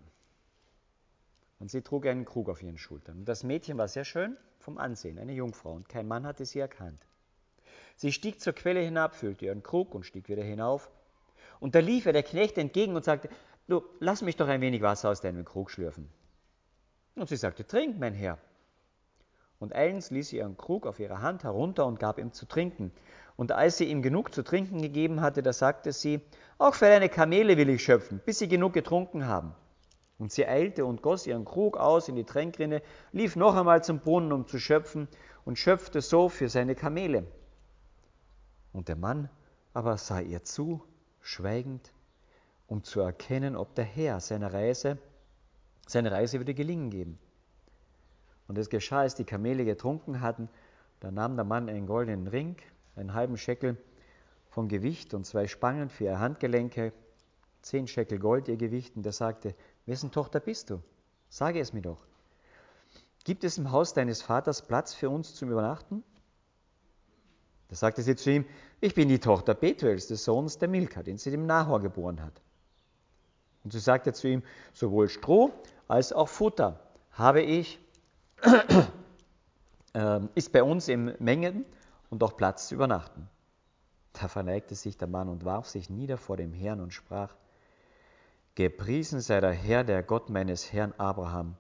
Und 1.59 1.73
sie 1.73 1.83
trug 1.83 2.07
einen 2.07 2.25
Krug 2.25 2.49
auf 2.49 2.63
ihren 2.63 2.79
Schultern. 2.79 3.19
Und 3.19 3.25
das 3.25 3.43
Mädchen 3.43 3.79
war 3.79 3.89
sehr 3.89 4.05
schön 4.05 4.37
vom 4.61 4.79
Ansehen, 4.79 5.19
eine 5.19 5.33
Jungfrau, 5.33 5.73
und 5.73 5.89
kein 5.89 6.07
Mann 6.07 6.25
hatte 6.25 6.47
sie 6.47 6.61
erkannt. 6.61 7.05
Sie 7.97 8.13
stieg 8.13 8.41
zur 8.41 8.53
Quelle 8.53 8.79
hinab, 8.79 9.17
füllte 9.17 9.47
ihren 9.47 9.65
Krug 9.65 9.93
und 9.93 10.07
stieg 10.07 10.29
wieder 10.29 10.45
hinauf. 10.45 10.89
Und 11.59 11.75
da 11.75 11.81
lief 11.81 12.07
ihr 12.07 12.13
der 12.13 12.23
Knecht 12.23 12.59
entgegen 12.59 12.95
und 12.95 13.05
sagte, 13.05 13.29
du, 13.67 13.83
lass 13.99 14.23
mich 14.23 14.37
doch 14.37 14.47
ein 14.47 14.61
wenig 14.61 14.83
Wasser 14.83 15.09
aus 15.09 15.21
deinem 15.21 15.45
Krug 15.45 15.73
schlürfen. 15.73 16.09
Und 17.17 17.29
sie 17.29 17.37
sagte, 17.37 17.67
trink, 17.67 17.99
mein 17.99 18.15
Herr. 18.15 18.39
Und 19.61 19.75
eins 19.75 20.11
ließ 20.11 20.31
sie 20.31 20.39
ihren 20.39 20.57
Krug 20.57 20.87
auf 20.87 20.99
ihre 20.99 21.21
Hand 21.21 21.45
herunter 21.45 21.87
und 21.87 22.01
gab 22.01 22.19
ihm 22.19 22.33
zu 22.33 22.47
trinken. 22.47 22.93
Und 23.37 23.53
als 23.53 23.77
sie 23.77 23.85
ihm 23.85 24.01
genug 24.03 24.35
zu 24.35 24.43
trinken 24.43 24.81
gegeben 24.81 25.21
hatte, 25.21 25.43
da 25.43 25.53
sagte 25.53 25.93
sie, 25.93 26.21
auch 26.59 26.75
für 26.75 26.87
deine 26.87 27.11
Kamele 27.11 27.57
will 27.59 27.69
ich 27.69 27.85
schöpfen, 27.85 28.21
bis 28.25 28.39
sie 28.39 28.49
genug 28.49 28.73
getrunken 28.73 29.27
haben. 29.27 29.55
Und 30.19 30.33
sie 30.33 30.47
eilte 30.47 30.85
und 30.87 31.03
goss 31.03 31.27
ihren 31.27 31.45
Krug 31.45 31.77
aus 31.77 32.09
in 32.09 32.17
die 32.17 32.25
Tränkrinne, 32.25 32.83
lief 33.13 33.37
noch 33.37 33.55
einmal 33.55 33.85
zum 33.85 34.01
Brunnen, 34.01 34.33
um 34.33 34.47
zu 34.47 34.59
schöpfen, 34.59 35.09
und 35.45 35.59
schöpfte 35.59 36.01
so 36.01 36.29
für 36.29 36.49
seine 36.49 36.75
Kamele. 36.75 37.27
Und 38.73 38.89
der 38.89 38.97
Mann 38.97 39.29
aber 39.73 39.97
sah 39.97 40.21
ihr 40.21 40.43
zu, 40.43 40.83
schweigend, 41.21 41.93
um 42.67 42.83
zu 42.83 43.01
erkennen, 43.01 43.57
ob 43.57 43.75
der 43.75 43.85
Herr 43.85 44.21
seine 44.21 44.53
Reise, 44.53 44.99
seine 45.87 46.13
Reise 46.13 46.39
würde 46.39 46.55
gelingen 46.55 46.91
geben. 46.91 47.19
Und 48.51 48.59
es 48.59 48.69
geschah, 48.69 49.03
als 49.03 49.15
die 49.15 49.23
Kamele 49.23 49.65
getrunken 49.65 50.21
hatten, 50.21 50.49
da 50.99 51.13
nahm 51.13 51.37
der 51.37 51.45
Mann 51.45 51.69
einen 51.69 51.87
goldenen 51.87 52.27
Ring, 52.27 52.57
einen 52.97 53.15
halben 53.15 53.37
Scheckel 53.37 53.77
von 54.49 54.67
Gewicht 54.67 55.15
und 55.15 55.25
zwei 55.25 55.47
Spangen 55.47 55.89
für 55.89 56.07
ihr 56.07 56.19
Handgelenke, 56.19 56.93
zehn 57.63 57.87
Scheckel 57.87 58.19
Gold 58.19 58.49
ihr 58.49 58.57
Gewicht, 58.57 58.97
und 58.97 59.07
er 59.07 59.13
sagte, 59.13 59.55
wessen 59.87 60.11
Tochter 60.11 60.41
bist 60.41 60.69
du? 60.69 60.83
Sage 61.29 61.61
es 61.61 61.73
mir 61.73 61.83
doch. 61.83 62.05
Gibt 63.23 63.45
es 63.45 63.57
im 63.57 63.71
Haus 63.71 63.95
deines 63.95 64.21
Vaters 64.21 64.63
Platz 64.63 64.95
für 64.95 65.11
uns 65.11 65.37
zum 65.37 65.53
Übernachten? 65.53 66.03
Da 67.69 67.77
sagte 67.77 68.03
sie 68.03 68.17
zu 68.17 68.33
ihm, 68.33 68.47
ich 68.81 68.97
bin 68.97 69.09
die 69.09 69.21
Tochter 69.21 69.55
Betuels, 69.55 70.09
des 70.09 70.25
Sohns 70.25 70.59
der 70.59 70.67
Milka, 70.67 71.05
den 71.05 71.19
sie 71.19 71.31
dem 71.31 71.47
Nahor 71.47 71.79
geboren 71.79 72.21
hat. 72.21 72.43
Und 73.63 73.73
sie 73.73 73.79
sagte 73.79 74.13
zu 74.13 74.27
ihm, 74.27 74.43
sowohl 74.73 75.09
Stroh 75.09 75.53
als 75.87 76.13
auch 76.13 76.29
Futter 76.29 76.81
habe 77.13 77.43
ich, 77.43 77.79
ist 80.35 80.53
bei 80.53 80.63
uns 80.63 80.89
im 80.89 81.15
Mengen 81.19 81.65
und 82.11 82.23
auch 82.23 82.37
Platz 82.37 82.69
zu 82.69 82.75
übernachten. 82.75 83.29
Da 84.13 84.29
verneigte 84.29 84.75
sich 84.75 84.97
der 84.97 85.09
Mann 85.09 85.29
und 85.29 85.45
warf 85.45 85.69
sich 85.69 85.91
nieder 85.91 86.17
vor 86.17 86.37
dem 86.37 86.53
Herrn 86.53 86.81
und 86.81 86.93
sprach, 86.93 87.35
Gepriesen 88.57 89.21
sei 89.21 89.41
der 89.41 89.53
Herr, 89.53 89.85
der 89.85 90.03
Gott 90.03 90.29
meines 90.29 90.73
Herrn 90.73 90.93
Abraham, 90.99 91.57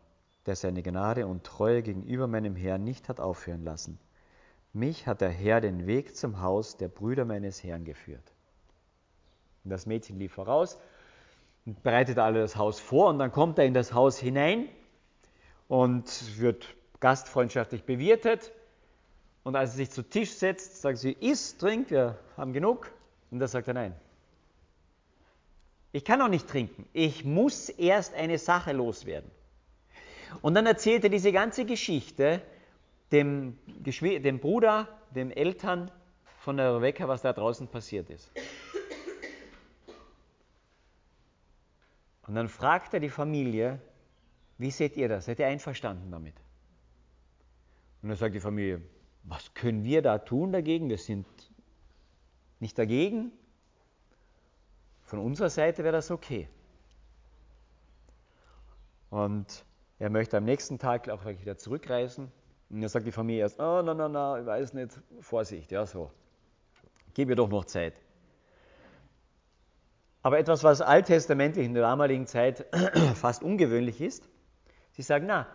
der 0.46 0.56
seine 0.56 0.82
Gnade 0.82 1.26
und 1.26 1.44
Treue 1.44 1.82
gegenüber 1.82 2.26
meinem 2.26 2.56
Herrn 2.56 2.82
nicht 2.82 3.08
hat 3.08 3.20
aufhören 3.20 3.62
lassen 3.64 3.98
mich 4.72 5.06
hat 5.06 5.20
der 5.20 5.30
Herr 5.30 5.60
den 5.60 5.86
Weg 5.86 6.16
zum 6.16 6.40
Haus 6.40 6.76
der 6.76 6.88
Brüder 6.88 7.24
meines 7.24 7.62
Herrn 7.64 7.84
geführt. 7.84 8.32
Und 9.64 9.70
das 9.70 9.86
Mädchen 9.86 10.18
lief 10.18 10.32
voraus 10.32 10.78
und 11.66 11.82
bereitet 11.82 12.18
alle 12.18 12.40
das 12.40 12.56
Haus 12.56 12.78
vor 12.78 13.08
und 13.08 13.18
dann 13.18 13.32
kommt 13.32 13.58
er 13.58 13.66
in 13.66 13.74
das 13.74 13.92
Haus 13.92 14.18
hinein 14.18 14.68
und 15.70 16.40
wird 16.40 16.74
gastfreundschaftlich 16.98 17.84
bewirtet. 17.84 18.50
Und 19.44 19.54
als 19.54 19.70
er 19.70 19.76
sich 19.76 19.90
zu 19.90 20.02
Tisch 20.02 20.32
setzt, 20.32 20.82
sagt 20.82 20.98
sie, 20.98 21.12
iss, 21.12 21.56
trink, 21.58 21.92
wir 21.92 22.18
haben 22.36 22.52
genug. 22.52 22.90
Und 23.30 23.38
da 23.38 23.46
sagt 23.46 23.68
er, 23.68 23.74
nein. 23.74 23.94
Ich 25.92 26.04
kann 26.04 26.20
auch 26.22 26.28
nicht 26.28 26.48
trinken. 26.48 26.88
Ich 26.92 27.24
muss 27.24 27.68
erst 27.68 28.14
eine 28.14 28.38
Sache 28.38 28.72
loswerden. 28.72 29.30
Und 30.42 30.54
dann 30.54 30.66
erzählt 30.66 31.04
er 31.04 31.10
diese 31.10 31.30
ganze 31.30 31.64
Geschichte 31.64 32.42
dem, 33.12 33.56
dem 33.66 34.40
Bruder, 34.40 34.88
dem 35.14 35.30
Eltern 35.30 35.92
von 36.40 36.56
der 36.56 36.74
Rebecca, 36.74 37.06
was 37.06 37.22
da 37.22 37.32
draußen 37.32 37.68
passiert 37.68 38.10
ist. 38.10 38.32
Und 42.26 42.34
dann 42.34 42.48
fragt 42.48 42.92
er 42.92 42.98
die 42.98 43.08
Familie, 43.08 43.80
wie 44.60 44.70
seht 44.70 44.98
ihr 44.98 45.08
das? 45.08 45.24
Seid 45.24 45.38
ihr 45.38 45.46
einverstanden 45.46 46.10
damit? 46.10 46.34
Und 48.02 48.10
dann 48.10 48.18
sagt 48.18 48.34
die 48.34 48.40
Familie, 48.40 48.82
was 49.22 49.54
können 49.54 49.84
wir 49.84 50.02
da 50.02 50.18
tun 50.18 50.52
dagegen? 50.52 50.90
Wir 50.90 50.98
sind 50.98 51.26
nicht 52.58 52.78
dagegen. 52.78 53.32
Von 55.04 55.18
unserer 55.18 55.48
Seite 55.48 55.82
wäre 55.82 55.92
das 55.92 56.10
okay. 56.10 56.46
Und 59.08 59.64
er 59.98 60.10
möchte 60.10 60.36
am 60.36 60.44
nächsten 60.44 60.78
Tag 60.78 61.08
auch 61.08 61.24
wieder 61.24 61.56
zurückreisen. 61.56 62.30
Und 62.68 62.82
dann 62.82 62.90
sagt 62.90 63.06
die 63.06 63.12
Familie 63.12 63.40
erst, 63.40 63.58
oh, 63.58 63.80
na, 63.82 63.94
na, 63.94 64.10
na, 64.10 64.40
ich 64.40 64.46
weiß 64.46 64.74
nicht, 64.74 65.00
Vorsicht, 65.20 65.72
ja, 65.72 65.86
so. 65.86 66.10
Gib 67.14 67.28
mir 67.28 67.34
doch 67.34 67.48
noch 67.48 67.64
Zeit. 67.64 67.94
Aber 70.22 70.38
etwas, 70.38 70.62
was 70.64 70.82
alttestamentlich 70.82 71.64
in 71.64 71.72
der 71.72 71.82
damaligen 71.82 72.26
Zeit 72.26 72.66
fast 73.14 73.42
ungewöhnlich 73.42 74.02
ist, 74.02 74.28
sie 75.02 75.06
sagen, 75.06 75.26
na, 75.26 75.46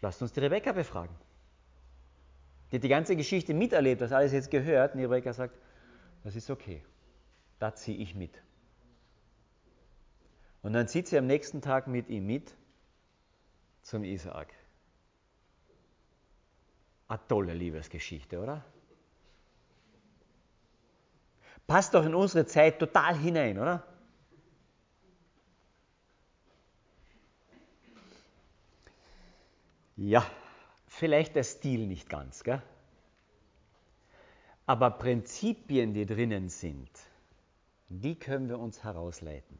lasst 0.00 0.22
uns 0.22 0.32
die 0.32 0.40
Rebecca 0.40 0.72
befragen. 0.72 1.14
Die 2.70 2.76
hat 2.76 2.84
die 2.84 2.88
ganze 2.88 3.16
Geschichte 3.16 3.54
miterlebt, 3.54 4.00
das 4.00 4.12
alles 4.12 4.32
jetzt 4.32 4.50
gehört, 4.50 4.94
und 4.94 4.98
die 4.98 5.04
Rebecca 5.04 5.32
sagt, 5.32 5.54
das 6.24 6.34
ist 6.34 6.50
okay, 6.50 6.82
da 7.58 7.74
ziehe 7.74 7.98
ich 7.98 8.14
mit. 8.14 8.42
Und 10.62 10.72
dann 10.72 10.88
zieht 10.88 11.06
sie 11.06 11.16
am 11.16 11.26
nächsten 11.26 11.62
Tag 11.62 11.86
mit 11.86 12.08
ihm 12.08 12.26
mit 12.26 12.56
zum 13.82 14.02
Isaak. 14.02 14.52
Eine 17.06 17.20
tolle 17.28 17.54
Liebesgeschichte, 17.54 18.40
oder? 18.40 18.64
Passt 21.68 21.94
doch 21.94 22.04
in 22.04 22.14
unsere 22.14 22.46
Zeit 22.46 22.80
total 22.80 23.16
hinein, 23.16 23.58
oder? 23.58 23.84
Ja, 29.96 30.26
vielleicht 30.86 31.36
der 31.36 31.44
Stil 31.44 31.86
nicht 31.86 32.08
ganz, 32.08 32.44
gell? 32.44 32.62
Aber 34.66 34.90
Prinzipien, 34.90 35.94
die 35.94 36.06
drinnen 36.06 36.48
sind, 36.48 36.90
die 37.88 38.18
können 38.18 38.48
wir 38.48 38.58
uns 38.58 38.82
herausleiten. 38.82 39.58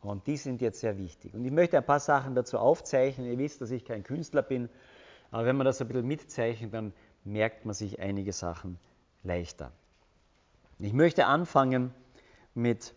Und 0.00 0.26
die 0.26 0.36
sind 0.36 0.60
jetzt 0.60 0.80
sehr 0.80 0.98
wichtig. 0.98 1.34
Und 1.34 1.44
ich 1.44 1.52
möchte 1.52 1.78
ein 1.78 1.84
paar 1.84 2.00
Sachen 2.00 2.34
dazu 2.34 2.58
aufzeichnen. 2.58 3.26
Ihr 3.26 3.38
wisst, 3.38 3.60
dass 3.60 3.70
ich 3.70 3.84
kein 3.84 4.02
Künstler 4.02 4.42
bin 4.42 4.68
Aber 5.30 5.46
wenn 5.46 5.56
man 5.56 5.64
das 5.64 5.80
ein 5.80 5.88
bisschen 5.88 6.06
mitzeichnet, 6.06 6.72
dann 6.72 6.92
merkt 7.24 7.64
man 7.64 7.74
sich 7.74 7.98
einige 7.98 8.32
Sachen 8.32 8.78
leichter. 9.24 9.72
Ich 10.78 10.92
möchte 10.92 11.26
anfangen 11.26 11.92
mit 12.54 12.94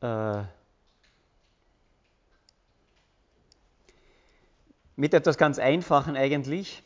äh, 0.00 0.42
mit 4.96 5.14
etwas 5.14 5.36
ganz 5.38 5.58
Einfachen 5.58 6.16
eigentlich. 6.16 6.82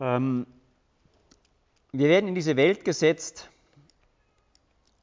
Ähm, 0.00 0.46
wir 1.92 2.08
werden 2.08 2.28
in 2.28 2.34
diese 2.34 2.56
Welt 2.56 2.84
gesetzt 2.84 3.48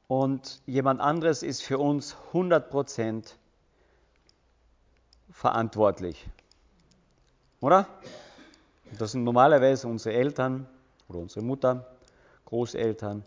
und 0.08 0.62
jemand 0.66 1.00
anderes 1.00 1.42
ist 1.42 1.62
für 1.62 1.78
uns 1.78 2.16
100% 2.32 3.34
verantwortlich. 5.30 6.26
Oder? 7.60 7.86
Das 8.98 9.12
sind 9.12 9.24
normalerweise 9.24 9.88
unsere 9.88 10.14
Eltern 10.14 10.68
oder 11.08 11.18
unsere 11.18 11.44
Mutter, 11.44 11.96
Großeltern 12.44 13.24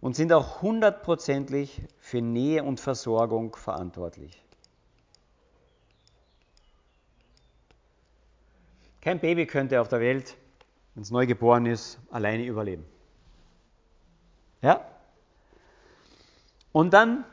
und 0.00 0.16
sind 0.16 0.32
auch 0.32 0.62
hundertprozentig 0.62 1.82
für 1.98 2.20
Nähe 2.20 2.64
und 2.64 2.80
Versorgung 2.80 3.54
verantwortlich. 3.56 4.42
Kein 9.00 9.20
Baby 9.20 9.46
könnte 9.46 9.80
auf 9.80 9.88
der 9.88 10.00
Welt 10.00 10.36
wenn 10.94 11.02
es 11.02 11.10
neu 11.10 11.26
geboren 11.26 11.66
ist, 11.66 11.98
alleine 12.10 12.44
überleben. 12.44 12.84
Ja? 14.62 14.80
Und 16.72 16.94
dann 16.94 17.24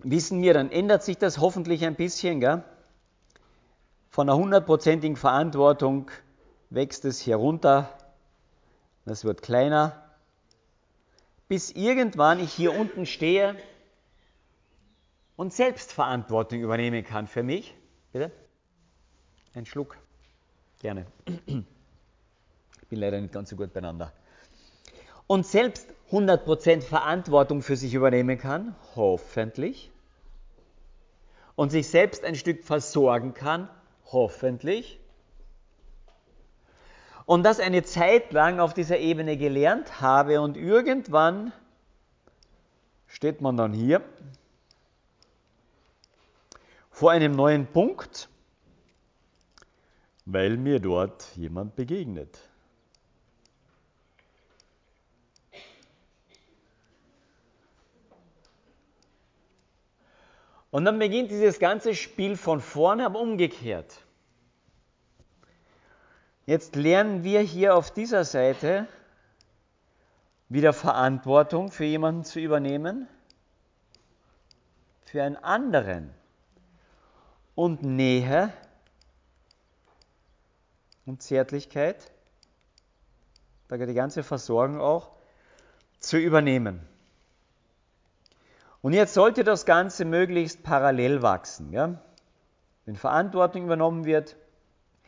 wissen 0.00 0.42
wir, 0.42 0.54
dann 0.54 0.70
ändert 0.70 1.02
sich 1.02 1.16
das 1.16 1.38
hoffentlich 1.38 1.84
ein 1.84 1.94
bisschen. 1.94 2.40
Gell? 2.40 2.64
Von 4.10 4.28
einer 4.28 4.38
hundertprozentigen 4.38 5.16
Verantwortung 5.16 6.10
wächst 6.70 7.04
es 7.04 7.26
herunter, 7.26 7.96
das 9.04 9.24
wird 9.24 9.42
kleiner, 9.42 10.02
bis 11.48 11.70
irgendwann 11.72 12.40
ich 12.40 12.52
hier 12.52 12.74
unten 12.74 13.06
stehe 13.06 13.56
und 15.36 15.52
selbst 15.52 15.92
Verantwortung 15.92 16.60
übernehmen 16.60 17.04
kann 17.04 17.26
für 17.26 17.42
mich. 17.42 17.74
Bitte? 18.12 18.30
Ein 19.54 19.66
Schluck. 19.66 19.96
Gerne 20.80 21.06
bin 22.90 22.98
leider 22.98 23.20
nicht 23.20 23.32
ganz 23.32 23.48
so 23.48 23.56
gut 23.56 23.72
beieinander. 23.72 24.12
Und 25.26 25.46
selbst 25.46 25.88
100% 26.10 26.82
Verantwortung 26.82 27.62
für 27.62 27.76
sich 27.76 27.94
übernehmen 27.94 28.36
kann, 28.36 28.74
hoffentlich. 28.96 29.90
Und 31.54 31.70
sich 31.70 31.88
selbst 31.88 32.24
ein 32.24 32.34
Stück 32.34 32.64
versorgen 32.64 33.32
kann, 33.32 33.70
hoffentlich. 34.06 34.99
Und 37.30 37.44
das 37.44 37.60
eine 37.60 37.84
Zeit 37.84 38.32
lang 38.32 38.58
auf 38.58 38.74
dieser 38.74 38.98
Ebene 38.98 39.36
gelernt 39.36 40.00
habe 40.00 40.40
und 40.40 40.56
irgendwann 40.56 41.52
steht 43.06 43.40
man 43.40 43.56
dann 43.56 43.72
hier 43.72 44.02
vor 46.90 47.12
einem 47.12 47.36
neuen 47.36 47.68
Punkt, 47.68 48.28
weil 50.24 50.56
mir 50.56 50.80
dort 50.80 51.36
jemand 51.36 51.76
begegnet. 51.76 52.36
Und 60.72 60.84
dann 60.84 60.98
beginnt 60.98 61.30
dieses 61.30 61.60
ganze 61.60 61.94
Spiel 61.94 62.36
von 62.36 62.60
vorne, 62.60 63.06
aber 63.06 63.20
umgekehrt. 63.20 64.04
Jetzt 66.50 66.74
lernen 66.74 67.22
wir 67.22 67.42
hier 67.42 67.76
auf 67.76 67.92
dieser 67.92 68.24
Seite 68.24 68.88
wieder 70.48 70.72
Verantwortung 70.72 71.70
für 71.70 71.84
jemanden 71.84 72.24
zu 72.24 72.40
übernehmen, 72.40 73.06
für 75.04 75.22
einen 75.22 75.36
anderen 75.36 76.12
und 77.54 77.84
Nähe 77.84 78.52
und 81.06 81.22
Zärtlichkeit, 81.22 82.10
die 83.70 83.94
ganze 83.94 84.24
Versorgung 84.24 84.80
auch, 84.80 85.12
zu 86.00 86.16
übernehmen. 86.16 86.80
Und 88.82 88.92
jetzt 88.92 89.14
sollte 89.14 89.44
das 89.44 89.66
Ganze 89.66 90.04
möglichst 90.04 90.64
parallel 90.64 91.22
wachsen. 91.22 91.72
Ja? 91.72 92.02
Wenn 92.86 92.96
Verantwortung 92.96 93.62
übernommen 93.62 94.04
wird, 94.04 94.34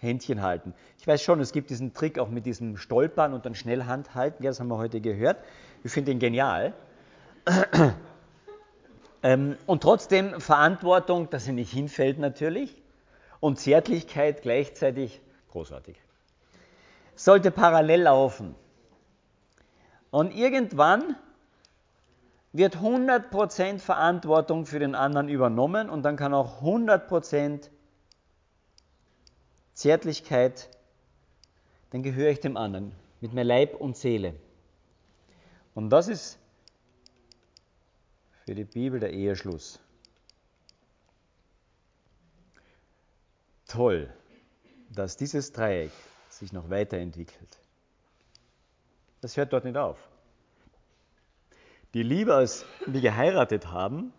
Händchen 0.03 0.43
halten. 0.43 0.75
Ich 0.99 1.07
weiß 1.07 1.23
schon, 1.23 1.41
es 1.41 1.53
gibt 1.53 1.71
diesen 1.71 1.95
Trick 1.95 2.19
auch 2.19 2.29
mit 2.29 2.45
diesem 2.45 2.77
Stolpern 2.77 3.33
und 3.33 3.47
dann 3.47 3.55
schnell 3.55 3.85
Hand 3.85 4.15
halten. 4.15 4.43
Ja, 4.43 4.51
das 4.51 4.61
haben 4.61 4.69
wir 4.69 4.79
heute 4.79 5.01
gehört. 5.01 5.39
Ich 5.85 5.93
finde 5.93 6.11
den 6.11 6.19
genial. 6.19 6.75
ähm, 9.23 9.57
und 9.67 9.83
trotzdem 9.83 10.41
Verantwortung, 10.41 11.31
dass 11.31 11.45
sie 11.45 11.53
nicht 11.53 11.73
hinfällt 11.73 12.19
natürlich. 12.19 12.83
Und 13.41 13.59
Zärtlichkeit 13.59 14.43
gleichzeitig 14.43 15.21
großartig. 15.51 15.97
Sollte 17.15 17.51
parallel 17.51 18.03
laufen. 18.03 18.55
Und 20.11 20.35
irgendwann 20.35 21.17
wird 22.53 22.77
100% 22.77 23.79
Verantwortung 23.79 24.67
für 24.67 24.79
den 24.79 24.95
anderen 24.95 25.29
übernommen 25.29 25.89
und 25.89 26.03
dann 26.03 26.17
kann 26.17 26.35
auch 26.35 26.63
100% 26.63 27.71
Zärtlichkeit, 29.75 30.69
dann 31.91 32.03
gehöre 32.03 32.31
ich 32.31 32.41
dem 32.41 32.57
anderen 32.57 32.93
mit 33.21 33.33
mir 33.33 33.45
Leib 33.45 33.75
und 33.75 33.97
Seele. 33.97 34.35
Und 35.75 35.91
das 35.91 36.09
ist 36.09 36.39
für 38.45 38.55
die 38.55 38.65
Bibel 38.65 39.01
der 39.01 39.13
Eheschluss. 39.13 39.81
Toll, 43.67 44.13
dass 44.91 45.17
dieses 45.17 45.53
Dreieck 45.53 45.93
sich 46.29 46.53
noch 46.53 46.69
weiterentwickelt. 46.69 47.59
Das 49.21 49.37
hört 49.37 49.53
dort 49.53 49.65
nicht 49.65 49.77
auf 49.77 49.99
die 51.95 52.03
Liebe, 52.03 52.35
als 52.35 52.65
wir 52.87 53.01
geheiratet 53.01 53.67
haben, 53.67 54.13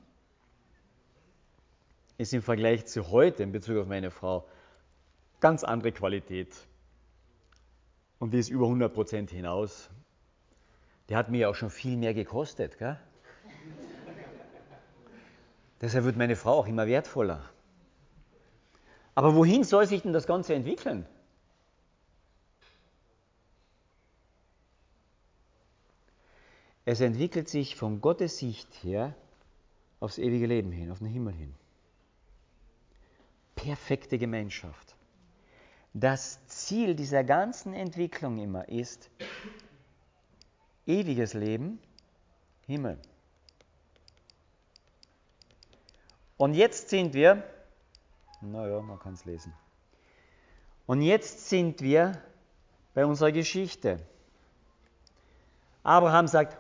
ist 2.18 2.34
im 2.34 2.44
Vergleich 2.44 2.86
zu 2.86 3.10
heute 3.10 3.42
in 3.44 3.52
Bezug 3.52 3.78
auf 3.78 3.88
meine 3.88 4.12
Frau 4.12 4.48
ganz 5.44 5.66
andere 5.66 5.92
Qualität. 5.92 6.56
Und 8.18 8.34
die 8.34 8.40
ist 8.40 8.48
über 8.48 8.64
100 8.64 8.94
Prozent 8.94 9.30
hinaus. 9.30 9.90
Die 11.10 11.18
hat 11.18 11.30
mir 11.30 11.50
auch 11.50 11.56
schon 11.56 11.70
viel 11.70 11.98
mehr 11.98 12.14
gekostet. 12.14 12.78
Gell? 12.78 12.98
Deshalb 15.82 16.06
wird 16.06 16.16
meine 16.16 16.38
Frau 16.38 16.54
auch 16.60 16.68
immer 16.68 16.88
wertvoller. 16.88 17.44
Aber 19.16 19.36
wohin 19.36 19.66
soll 19.66 19.86
sich 19.86 20.04
denn 20.04 20.14
das 20.14 20.28
Ganze 20.28 20.54
entwickeln? 20.56 21.06
Es 26.86 27.02
entwickelt 27.02 27.50
sich 27.50 27.76
von 27.76 28.00
Gottes 28.00 28.38
Sicht 28.38 28.70
her 28.82 29.14
aufs 30.00 30.20
ewige 30.20 30.48
Leben 30.48 30.72
hin, 30.72 30.90
auf 30.90 31.00
den 31.00 31.08
Himmel 31.08 31.34
hin. 31.34 31.54
Perfekte 33.56 34.18
Gemeinschaft. 34.18 34.93
Das 35.94 36.40
Ziel 36.48 36.96
dieser 36.96 37.24
ganzen 37.24 37.74
Entwicklung 37.74 38.40
immer 38.40 38.68
ist 38.68 39.12
ewiges 40.88 41.34
Leben, 41.34 41.80
Himmel. 42.66 42.98
Und 46.38 46.56
jetzt 46.56 46.90
sind 46.90 47.14
wir, 47.14 47.44
naja, 48.42 48.82
man 48.82 49.00
kann 49.00 49.14
es 49.14 49.24
lesen. 49.26 49.54
Und 50.88 51.02
jetzt 51.02 51.48
sind 51.48 51.82
wir 51.82 52.22
bei 52.94 53.06
unserer 53.06 53.32
Geschichte. 53.32 54.00
Abraham 55.84 56.28
sagt, 56.28 56.58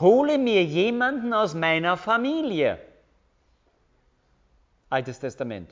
hole 0.00 0.38
mir 0.38 0.64
jemanden 0.64 1.34
aus 1.34 1.54
meiner 1.54 1.96
Familie. 1.96 2.78
Altes 4.88 5.20
Testament. 5.20 5.70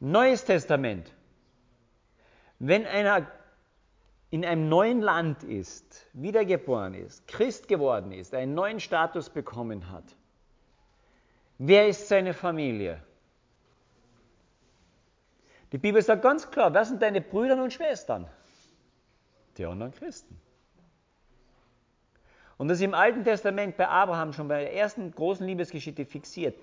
Neues 0.00 0.44
Testament. 0.44 1.12
Wenn 2.58 2.86
einer 2.86 3.30
in 4.30 4.44
einem 4.44 4.68
neuen 4.68 5.02
Land 5.02 5.42
ist, 5.42 6.06
wiedergeboren 6.14 6.94
ist, 6.94 7.26
Christ 7.26 7.68
geworden 7.68 8.12
ist, 8.12 8.34
einen 8.34 8.54
neuen 8.54 8.80
Status 8.80 9.28
bekommen 9.28 9.90
hat, 9.90 10.04
wer 11.58 11.88
ist 11.88 12.08
seine 12.08 12.32
Familie? 12.32 13.02
Die 15.72 15.78
Bibel 15.78 16.00
sagt 16.00 16.22
ganz 16.22 16.50
klar, 16.50 16.72
wer 16.72 16.84
sind 16.84 17.02
deine 17.02 17.20
Brüder 17.20 17.62
und 17.62 17.72
Schwestern? 17.72 18.26
Die 19.58 19.66
anderen 19.66 19.92
Christen. 19.92 20.40
Und 22.56 22.68
das 22.68 22.78
ist 22.78 22.84
im 22.84 22.94
Alten 22.94 23.24
Testament 23.24 23.76
bei 23.76 23.88
Abraham 23.88 24.32
schon 24.32 24.48
bei 24.48 24.60
der 24.60 24.74
ersten 24.74 25.10
großen 25.12 25.46
Liebesgeschichte 25.46 26.04
fixiert. 26.04 26.58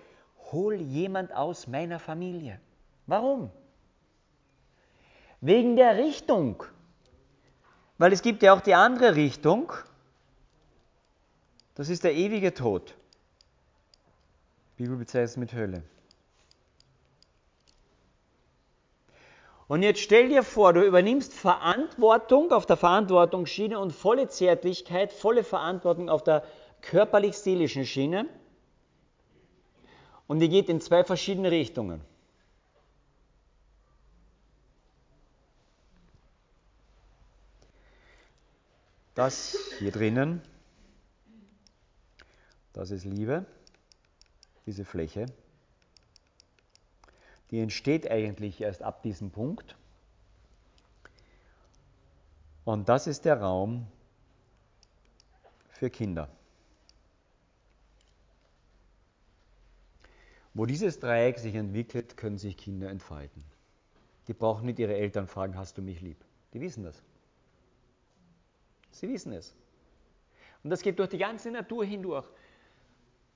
Hol 0.52 0.76
jemand 0.76 1.34
aus 1.34 1.67
meiner 1.67 2.00
Familie. 2.00 2.60
Warum? 3.08 3.50
Wegen 5.41 5.76
der 5.76 5.98
Richtung. 5.98 6.63
Weil 7.98 8.13
es 8.13 8.22
gibt 8.22 8.43
ja 8.43 8.54
auch 8.54 8.62
die 8.62 8.76
andere 8.76 9.15
Richtung. 9.15 9.72
Das 11.76 11.89
ist 11.89 12.04
der 12.04 12.13
ewige 12.13 12.54
Tod. 12.54 12.96
Die 14.78 14.84
Bibel 14.84 14.98
bezeichnet 14.98 15.30
es 15.30 15.38
mit 15.38 15.54
Hölle. 15.54 15.84
Und 19.67 19.84
jetzt 19.84 20.00
stell 20.00 20.30
dir 20.30 20.43
vor, 20.43 20.74
du 20.74 20.86
übernimmst 20.86 21.34
Verantwortung 21.34 22.52
auf 22.52 22.65
der 22.65 22.78
Verantwortungsschiene 22.78 23.78
und 23.78 23.91
volle 23.91 24.28
Zärtlichkeit, 24.28 25.12
volle 25.12 25.43
Verantwortung 25.43 26.10
auf 26.10 26.24
der 26.24 26.43
körperlich-seelischen 26.82 27.86
Schiene. 27.86 28.28
Und 30.26 30.39
die 30.39 30.50
geht 30.50 30.70
in 30.70 30.80
zwei 30.80 31.04
verschiedene 31.04 31.52
Richtungen. 31.52 32.02
Das 39.17 39.58
hier 39.80 39.91
drinnen, 39.91 40.41
das 42.71 42.91
ist 42.91 43.03
Liebe, 43.03 43.45
diese 44.65 44.86
Fläche 44.86 45.25
die 47.51 47.60
entsteht 47.60 48.10
eigentlich 48.10 48.62
erst 48.62 48.84
ab 48.84 49.01
diesem 49.03 49.32
Punkt. 49.32 49.75
Und 52.65 52.89
das 52.89 53.08
ist 53.08 53.23
der 53.25 53.39
Raum 53.39 53.88
für 55.69 55.89
Kinder. 55.89 56.30
Wo 60.53 60.65
dieses 60.65 60.99
Dreieck 60.99 61.38
sich 61.39 61.56
entwickelt, 61.56 62.17
können 62.17 62.38
sich 62.38 62.58
Kinder 62.58 62.89
entfalten. 62.89 63.43
Die 64.27 64.34
brauchen 64.34 64.65
nicht 64.65 64.80
ihre 64.80 64.95
Eltern 64.95 65.27
fragen, 65.27 65.56
hast 65.56 65.77
du 65.77 65.82
mich 65.82 66.01
lieb? 66.01 66.17
Die 66.53 66.60
wissen 66.60 66.84
das. 66.84 67.01
Sie 69.00 69.08
wissen 69.10 69.32
es. 69.34 69.54
Und 70.64 70.72
das 70.72 70.82
geht 70.82 70.98
durch 70.98 71.10
die 71.10 71.18
ganze 71.18 71.52
Natur 71.52 71.86
hindurch. 71.86 72.26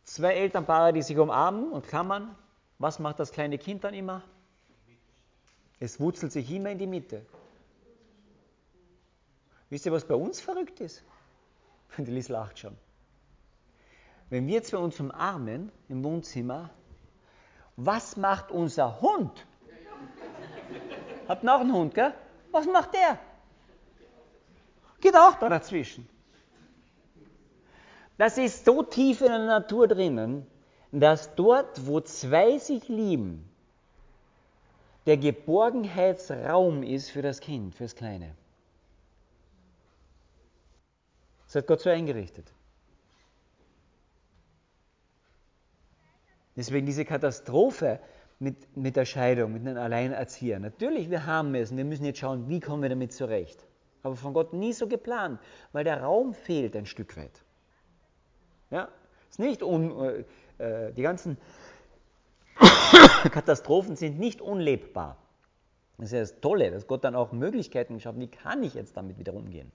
Zwei 0.04 0.34
Elternpaare, 0.34 0.92
die 0.92 1.04
sich 1.04 1.18
umarmen 1.18 1.72
und 1.72 1.86
klammern, 1.88 2.36
was 2.80 2.98
macht 2.98 3.20
das 3.20 3.32
kleine 3.32 3.60
Kind 3.60 3.84
dann 3.84 3.94
immer? 3.94 4.24
Es 5.80 6.00
wurzelt 6.00 6.32
sich 6.32 6.50
immer 6.52 6.72
in 6.72 6.80
die 6.80 6.88
Mitte. 6.88 7.26
Wisst 9.70 9.86
ihr, 9.86 9.92
was 9.92 10.06
bei 10.06 10.16
uns 10.16 10.42
verrückt 10.42 10.80
ist? 10.80 11.04
Die 11.98 12.12
Lies 12.12 12.28
lacht 12.28 12.60
schon. 12.60 12.76
Wenn 14.30 14.48
wir 14.48 14.64
zwei 14.64 14.78
uns 14.78 15.00
umarmen 15.00 15.72
im 15.90 16.04
Wohnzimmer, 16.04 16.72
was 17.76 18.18
macht 18.18 18.52
unser 18.52 19.00
Hund? 19.02 19.46
Habt 21.28 21.48
auch 21.48 21.62
einen 21.62 21.74
Hund, 21.74 21.94
gell? 21.94 22.14
Was 22.52 22.66
macht 22.66 22.94
der? 22.94 23.20
Geht 25.02 25.16
auch 25.16 25.36
da 25.36 25.50
dazwischen. 25.50 26.08
Das 28.18 28.38
ist 28.38 28.66
so 28.66 28.84
tief 28.84 29.22
in 29.22 29.28
der 29.28 29.46
Natur 29.46 29.88
drinnen, 29.88 30.46
dass 30.92 31.34
dort, 31.36 31.88
wo 31.88 32.02
zwei 32.02 32.60
sich 32.60 32.88
lieben, 32.88 33.50
der 35.08 35.18
Geborgenheitsraum 35.18 36.84
ist 36.84 37.10
für 37.10 37.24
das 37.24 37.40
Kind, 37.40 37.74
fürs 37.74 37.96
Kleine. 37.96 38.36
Das 41.48 41.56
hat 41.56 41.68
Gott 41.68 41.82
so 41.82 41.90
eingerichtet. 41.90 42.54
Deswegen 46.56 46.86
diese 46.86 47.06
Katastrophe 47.06 48.00
mit, 48.38 48.78
mit 48.78 48.96
der 48.96 49.06
Scheidung, 49.06 49.54
mit 49.54 49.66
einem 49.66 49.78
Alleinerzieher. 49.78 50.60
Natürlich, 50.60 51.10
wir 51.10 51.26
haben 51.26 51.56
es 51.56 51.72
und 51.72 51.78
wir 51.78 51.86
müssen 51.86 52.06
jetzt 52.06 52.20
schauen, 52.20 52.48
wie 52.50 52.60
kommen 52.60 52.84
wir 52.84 52.90
damit 52.90 53.14
zurecht. 53.14 53.66
Aber 54.04 54.16
von 54.16 54.34
Gott 54.34 54.54
nie 54.54 54.74
so 54.74 54.88
geplant, 54.88 55.40
weil 55.72 55.84
der 55.84 56.02
Raum 56.02 56.34
fehlt 56.34 56.76
ein 56.76 56.86
Stück 56.86 57.18
weit. 57.18 57.44
Ja, 58.70 58.90
ist 59.30 59.40
nicht 59.40 59.64
un, 59.64 60.26
äh, 60.60 60.88
äh, 60.88 60.94
die 60.94 61.02
ganzen 61.02 61.38
Katastrophen 63.32 63.96
sind 63.96 64.20
nicht 64.20 64.42
unlebbar. 64.42 65.18
Das 65.98 66.08
ist 66.08 66.14
ja 66.14 66.20
das 66.20 66.42
Tolle, 66.42 66.72
dass 66.72 66.88
Gott 66.88 67.04
dann 67.04 67.16
auch 67.16 67.32
Möglichkeiten 67.32 67.96
geschaffen 67.96 68.22
hat, 68.22 68.32
wie 68.32 68.36
kann 68.36 68.64
ich 68.64 68.74
jetzt 68.74 68.98
damit 68.98 69.20
wieder 69.20 69.34
umgehen. 69.34 69.72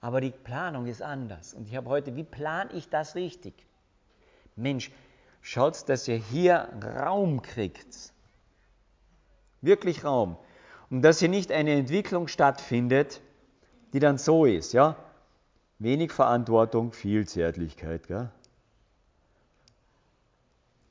Aber 0.00 0.20
die 0.20 0.30
Planung 0.30 0.86
ist 0.86 1.02
anders. 1.02 1.54
Und 1.54 1.68
ich 1.68 1.76
habe 1.76 1.88
heute, 1.88 2.16
wie 2.16 2.24
plane 2.24 2.72
ich 2.72 2.88
das 2.88 3.14
richtig? 3.14 3.54
Mensch, 4.56 4.90
schaut, 5.40 5.88
dass 5.88 6.08
ihr 6.08 6.16
hier 6.16 6.68
Raum 6.82 7.42
kriegt. 7.42 8.12
Wirklich 9.60 10.04
Raum. 10.04 10.36
Und 10.92 11.00
dass 11.00 11.20
hier 11.20 11.30
nicht 11.30 11.50
eine 11.50 11.72
Entwicklung 11.72 12.28
stattfindet, 12.28 13.22
die 13.94 13.98
dann 13.98 14.18
so 14.18 14.44
ist, 14.44 14.74
ja? 14.74 14.94
Wenig 15.78 16.12
Verantwortung, 16.12 16.92
viel 16.92 17.26
Zärtlichkeit, 17.26 18.08
gell? 18.08 18.30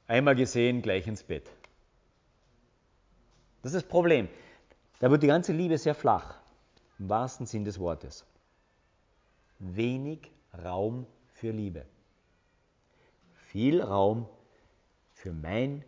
Einmal 0.07 0.35
gesehen, 0.35 0.81
gleich 0.81 1.05
ins 1.05 1.21
Bett. 1.21 1.45
Das 3.61 3.73
ist 3.73 3.83
das 3.83 3.87
Problem. 3.87 4.27
Da 4.99 5.11
wird 5.11 5.21
die 5.21 5.27
ganze 5.27 5.53
Liebe 5.53 5.77
sehr 5.77 5.93
flach, 5.93 6.33
im 6.97 7.07
wahrsten 7.07 7.45
Sinn 7.45 7.63
des 7.63 7.77
Wortes. 7.77 8.25
Wenig 9.59 10.31
Raum 10.65 11.05
für 11.35 11.51
Liebe. 11.51 11.85
Viel 13.51 13.83
Raum 13.83 14.27
für 15.13 15.31
mein 15.31 15.85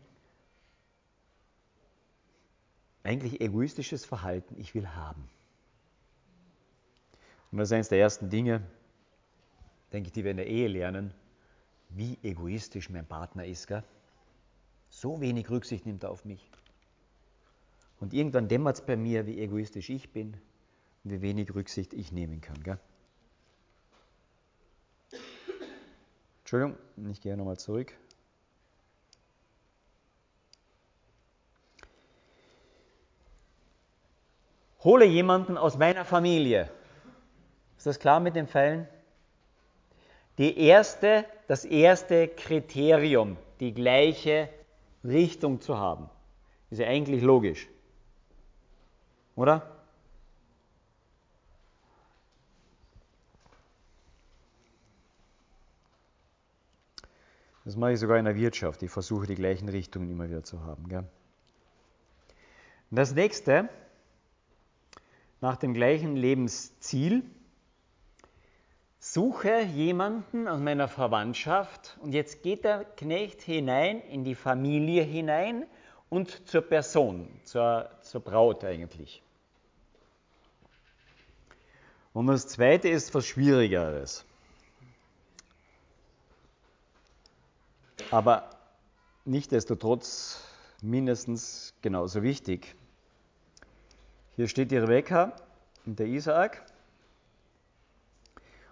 eigentlich 3.03 3.41
egoistisches 3.41 4.05
Verhalten, 4.05 4.55
ich 4.57 4.73
will 4.73 4.87
haben. 4.87 5.29
Und 7.51 7.59
das 7.59 7.69
ist 7.69 7.73
eines 7.73 7.89
der 7.89 7.99
ersten 7.99 8.29
Dinge, 8.29 8.61
denke 9.91 10.07
ich, 10.07 10.13
die 10.13 10.23
wir 10.23 10.31
in 10.31 10.37
der 10.37 10.47
Ehe 10.47 10.67
lernen, 10.67 11.13
wie 11.89 12.17
egoistisch 12.23 12.89
mein 12.89 13.05
Partner 13.05 13.45
ist. 13.45 13.67
Gell? 13.67 13.83
So 14.89 15.21
wenig 15.21 15.49
Rücksicht 15.49 15.85
nimmt 15.85 16.03
er 16.03 16.09
auf 16.09 16.25
mich. 16.25 16.49
Und 17.99 18.13
irgendwann 18.13 18.47
dämmert 18.47 18.77
es 18.77 18.85
bei 18.85 18.97
mir, 18.97 19.27
wie 19.27 19.39
egoistisch 19.39 19.89
ich 19.89 20.11
bin 20.11 20.35
und 21.03 21.11
wie 21.11 21.21
wenig 21.21 21.53
Rücksicht 21.53 21.93
ich 21.93 22.11
nehmen 22.11 22.41
kann. 22.41 22.61
Gell? 22.63 22.79
Entschuldigung, 26.39 26.77
ich 27.11 27.21
gehe 27.21 27.37
nochmal 27.37 27.57
zurück. 27.57 27.93
Hole 34.83 35.05
jemanden 35.05 35.57
aus 35.57 35.77
meiner 35.77 36.05
Familie. 36.05 36.69
Ist 37.77 37.87
das 37.87 37.99
klar 37.99 38.19
mit 38.19 38.35
den 38.35 38.47
Fällen? 38.47 38.87
Die 40.37 40.57
erste, 40.57 41.25
das 41.47 41.63
erste 41.63 42.27
Kriterium, 42.27 43.37
die 43.59 43.73
gleiche 43.73 44.49
Richtung 45.03 45.61
zu 45.61 45.77
haben. 45.77 46.09
Ist 46.69 46.79
ja 46.79 46.87
eigentlich 46.87 47.21
logisch. 47.21 47.69
Oder? 49.35 49.69
Das 57.65 57.77
mache 57.77 57.93
ich 57.93 57.99
sogar 57.99 58.17
in 58.17 58.25
der 58.25 58.35
Wirtschaft. 58.35 58.83
Ich 58.83 58.91
versuche 58.91 59.27
die 59.27 59.35
gleichen 59.35 59.69
Richtungen 59.69 60.09
immer 60.09 60.27
wieder 60.27 60.43
zu 60.43 60.63
haben. 60.63 60.89
Gell? 60.89 61.05
Das 62.91 63.13
nächste, 63.13 63.69
nach 65.43 65.57
dem 65.57 65.73
gleichen 65.73 66.15
Lebensziel, 66.15 67.21
suche 68.97 69.59
jemanden 69.59 70.47
aus 70.47 70.61
meiner 70.61 70.87
Verwandtschaft 70.87 71.97
und 72.01 72.13
jetzt 72.13 72.43
geht 72.43 72.63
der 72.63 72.85
Knecht 72.85 73.41
hinein 73.41 73.99
in 74.03 74.23
die 74.23 74.35
Familie 74.35 75.03
hinein 75.03 75.65
und 76.07 76.47
zur 76.47 76.61
Person, 76.61 77.27
zur, 77.43 77.89
zur 78.01 78.21
Braut 78.21 78.63
eigentlich. 78.63 79.21
Und 82.13 82.27
das 82.27 82.47
zweite 82.47 82.87
ist 82.87 83.13
was 83.13 83.25
Schwierigeres. 83.25 84.23
Aber 88.11 88.49
nichtdestotrotz 89.25 90.41
mindestens 90.81 91.73
genauso 91.81 92.23
wichtig. 92.23 92.77
Hier 94.35 94.47
steht 94.47 94.71
die 94.71 94.77
Rebecca 94.77 95.33
und 95.85 95.99
der 95.99 96.07
Isaak. 96.07 96.63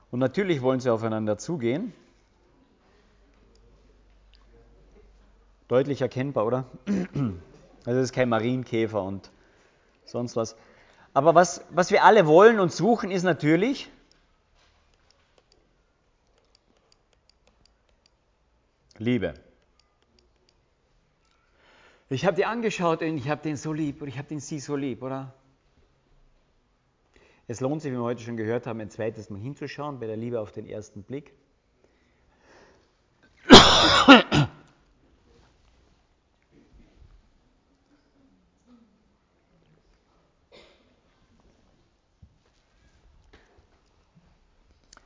Und 0.10 0.20
natürlich 0.20 0.62
wollen 0.62 0.80
sie 0.80 0.90
aufeinander 0.90 1.38
zugehen. 1.38 1.94
Deutlich 5.68 6.02
erkennbar, 6.02 6.46
oder? 6.46 6.66
Also 7.84 8.00
es 8.00 8.10
ist 8.10 8.14
kein 8.14 8.30
Marienkäfer 8.30 9.02
und 9.02 9.32
sonst 10.06 10.36
was. 10.36 10.56
Aber 11.16 11.34
was, 11.34 11.66
was 11.72 11.90
wir 11.90 12.04
alle 12.04 12.28
wollen 12.28 12.60
und 12.60 12.72
suchen, 12.72 13.10
ist 13.10 13.24
natürlich 13.24 13.90
Liebe. 19.00 19.34
Ich 22.10 22.24
habe 22.26 22.36
die 22.36 22.46
angeschaut 22.46 23.02
und 23.02 23.18
ich 23.18 23.30
habe 23.30 23.42
den 23.42 23.58
so 23.58 23.74
lieb 23.74 24.00
oder 24.02 24.10
ich 24.10 24.20
habe 24.20 24.28
den 24.28 24.40
sie 24.40 24.60
so 24.60 24.76
lieb, 24.76 25.02
oder? 25.02 25.34
Es 27.52 27.60
lohnt 27.60 27.82
sich, 27.82 27.92
wie 27.92 27.98
wir 27.98 28.04
heute 28.04 28.22
schon 28.24 28.38
gehört 28.38 28.66
haben, 28.66 28.80
ein 28.80 28.90
zweites 28.90 29.30
Mal 29.30 29.42
hinzuschauen 29.42 30.00
bei 30.00 30.08
der 30.08 30.16
Liebe 30.16 30.40
auf 30.40 30.54
den 30.54 30.66
ersten 30.66 31.04
Blick. 31.04 31.34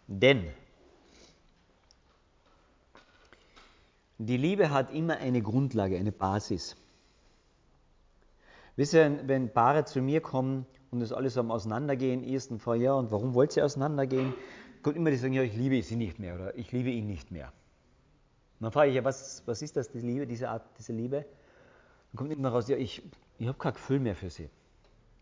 Denn 0.06 0.54
die 4.20 4.38
Liebe 4.38 4.70
hat 4.70 4.94
immer 4.94 5.18
eine 5.18 5.42
Grundlage, 5.42 5.98
eine 5.98 6.12
Basis. 6.12 6.78
Wisst 8.76 8.94
ihr, 8.94 9.22
wenn 9.26 9.52
Paare 9.52 9.86
zu 9.86 10.04
mir 10.04 10.22
kommen 10.22 10.68
und 10.96 11.02
es 11.02 11.12
alles 11.12 11.38
am 11.38 11.52
Auseinandergehen 11.52 12.24
ist 12.24 12.52
und 12.52 12.60
vor, 12.60 12.76
ja, 12.76 12.94
und 12.94 13.12
warum 13.12 13.34
wollt 13.34 13.56
ihr 13.58 13.66
auseinandergehen? 13.66 14.34
Kommt 14.82 14.96
immer 14.96 15.12
die 15.12 15.18
sagen, 15.18 15.34
ja, 15.34 15.44
ich 15.44 15.56
liebe 15.56 15.82
sie 15.82 15.98
nicht 15.98 16.20
mehr 16.20 16.36
oder 16.36 16.58
ich 16.58 16.72
liebe 16.72 16.90
ihn 16.90 17.06
nicht 17.06 17.32
mehr. 17.32 17.48
Und 18.60 18.64
dann 18.64 18.72
frage 18.72 18.90
ich 18.90 18.96
ja, 18.96 19.04
was, 19.04 19.44
was 19.46 19.62
ist 19.62 19.76
das, 19.76 19.92
die 19.92 20.00
Liebe, 20.00 20.26
diese 20.26 20.50
Art, 20.50 20.64
diese 20.80 20.94
Liebe? 20.94 21.26
Dann 22.12 22.18
kommt 22.18 22.32
immer 22.32 22.50
raus, 22.50 22.70
ja, 22.70 22.78
ich, 22.78 23.04
ich 23.38 23.48
habe 23.48 23.58
kein 23.58 23.74
Gefühl 23.74 24.00
mehr 24.00 24.16
für 24.16 24.30
sie. 24.30 24.50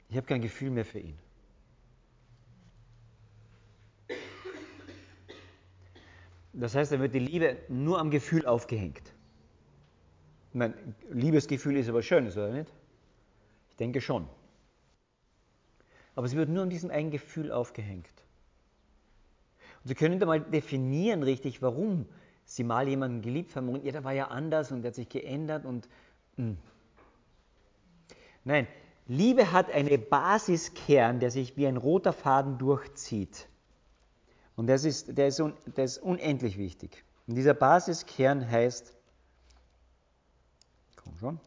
Ich 0.10 0.16
habe 0.16 0.28
kein 0.28 0.42
Gefühl 0.42 0.70
mehr 0.70 0.86
für 0.86 1.00
ihn. 1.00 1.18
Das 6.54 6.76
heißt, 6.76 6.92
dann 6.92 7.02
wird 7.02 7.16
die 7.16 7.20
Liebe 7.20 7.58
nur 7.68 8.00
am 8.00 8.12
Gefühl 8.12 8.46
aufgehängt. 8.46 9.12
Ich 10.50 10.56
meine, 10.56 10.76
Liebesgefühl 11.10 11.78
ist 11.78 11.90
aber 11.90 12.04
schön, 12.04 12.28
oder 12.28 12.52
nicht? 12.52 12.72
Ich 13.72 13.78
denke 13.78 14.02
schon. 14.02 14.28
Aber 16.16 16.28
sie 16.28 16.38
wird 16.38 16.50
nur 16.50 16.64
an 16.64 16.70
diesem 16.70 16.92
einen 16.92 17.12
Gefühl 17.12 17.52
aufgehängt. 17.52 18.08
Und 19.84 19.90
Sie 19.90 19.96
können 19.96 20.20
da 20.20 20.26
mal 20.26 20.40
definieren 20.40 21.24
richtig, 21.24 21.62
warum 21.62 22.06
Sie 22.46 22.64
mal 22.64 22.88
jemanden 22.88 23.22
geliebt 23.22 23.56
haben 23.56 23.70
und 23.70 23.84
ja, 23.84 23.92
der 23.92 24.04
war 24.04 24.12
ja 24.12 24.28
anders 24.28 24.72
und 24.72 24.82
der 24.82 24.90
hat 24.90 24.96
sich 24.96 25.10
geändert 25.10 25.66
und 25.66 25.88
mh. 26.36 26.46
Hm. 26.46 26.58
nein, 28.44 28.68
Liebe 29.08 29.52
hat 29.52 29.72
einen 29.72 30.10
Basiskern, 30.10 31.20
der 31.20 31.32
sich 31.32 31.58
wie 31.58 31.68
ein 31.68 31.78
roter 31.78 32.14
Faden 32.14 32.58
durchzieht. 32.58 33.48
Und 34.56 34.68
das 34.68 34.86
ist, 34.86 35.18
der, 35.18 35.28
ist 35.28 35.40
un, 35.40 35.54
der 35.66 35.86
ist 35.86 35.98
unendlich 35.98 36.58
wichtig. 36.58 37.04
Und 37.28 37.36
dieser 37.36 37.54
Basiskern 37.54 38.50
heißt, 38.50 38.96
komm 40.96 41.18
schon, 41.18 41.40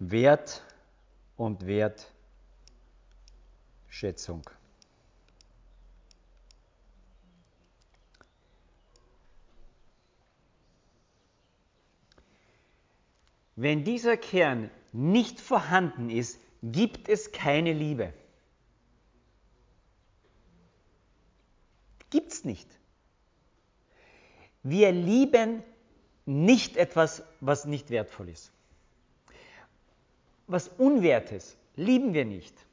Wert 0.00 0.64
und 1.36 1.66
Wertschätzung. 1.66 4.48
Wenn 13.56 13.84
dieser 13.84 14.16
Kern 14.16 14.70
nicht 14.92 15.38
vorhanden 15.38 16.08
ist, 16.08 16.40
gibt 16.62 17.10
es 17.10 17.30
keine 17.30 17.74
Liebe. 17.74 18.14
Gibt 22.08 22.32
es 22.32 22.44
nicht. 22.44 22.70
Wir 24.62 24.92
lieben 24.92 25.62
nicht 26.24 26.78
etwas, 26.78 27.22
was 27.40 27.66
nicht 27.66 27.90
wertvoll 27.90 28.30
ist. 28.30 28.50
Was 30.50 30.66
Unwertes 30.66 31.56
lieben 31.76 32.12
wir 32.12 32.24
nicht. 32.24 32.66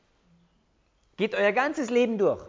Geht 1.16 1.36
euer 1.36 1.52
ganzes 1.52 1.92
Leben 1.92 2.18
durch. 2.18 2.44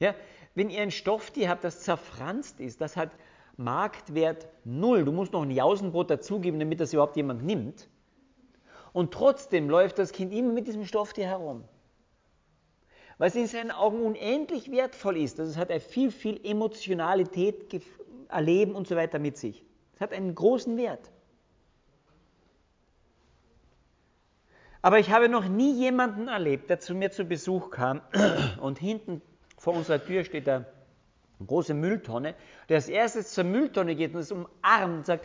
Ja, 0.00 0.16
wenn 0.56 0.70
ihr 0.70 0.82
ein 0.82 0.90
Stofftier 0.90 1.50
habt, 1.50 1.62
das 1.62 1.82
zerfranst 1.82 2.58
ist, 2.58 2.80
das 2.80 2.96
hat 2.96 3.12
Marktwert 3.56 4.48
null. 4.64 5.04
Du 5.04 5.12
musst 5.12 5.32
noch 5.32 5.42
ein 5.42 5.52
Jausenbrot 5.52 6.10
dazugeben, 6.10 6.58
damit 6.58 6.80
das 6.80 6.92
überhaupt 6.92 7.14
jemand 7.16 7.44
nimmt. 7.44 7.88
Und 8.92 9.14
trotzdem 9.14 9.70
läuft 9.70 10.00
das 10.00 10.10
Kind 10.10 10.32
immer 10.32 10.52
mit 10.52 10.66
diesem 10.66 10.84
Stofftier 10.84 11.26
herum. 11.26 11.62
Weil 13.18 13.28
es 13.28 13.36
in 13.36 13.46
seinen 13.46 13.70
Augen 13.70 14.02
unendlich 14.02 14.72
wertvoll 14.72 15.18
ist. 15.18 15.38
Also 15.38 15.52
es 15.52 15.56
hat 15.56 15.72
viel, 15.80 16.10
viel 16.10 16.44
Emotionalität, 16.44 17.72
Erleben 18.28 18.74
und 18.74 18.88
so 18.88 18.96
weiter 18.96 19.20
mit 19.20 19.36
sich. 19.36 19.64
Es 19.94 20.00
hat 20.00 20.12
einen 20.12 20.34
großen 20.34 20.76
Wert. 20.76 21.12
Aber 24.84 24.98
ich 24.98 25.10
habe 25.10 25.30
noch 25.30 25.48
nie 25.48 25.72
jemanden 25.72 26.28
erlebt, 26.28 26.68
der 26.68 26.78
zu 26.78 26.94
mir 26.94 27.10
zu 27.10 27.24
Besuch 27.24 27.70
kam 27.70 28.02
und 28.60 28.78
hinten 28.78 29.22
vor 29.56 29.72
unserer 29.72 30.04
Tür 30.04 30.24
steht 30.24 30.46
eine 30.46 30.66
große 31.46 31.72
Mülltonne, 31.72 32.34
der 32.68 32.76
als 32.76 32.90
erstes 32.90 33.32
zur 33.32 33.44
Mülltonne 33.44 33.96
geht 33.96 34.12
und 34.12 34.20
es 34.20 34.30
umarmt 34.30 34.98
und 34.98 35.06
sagt, 35.06 35.24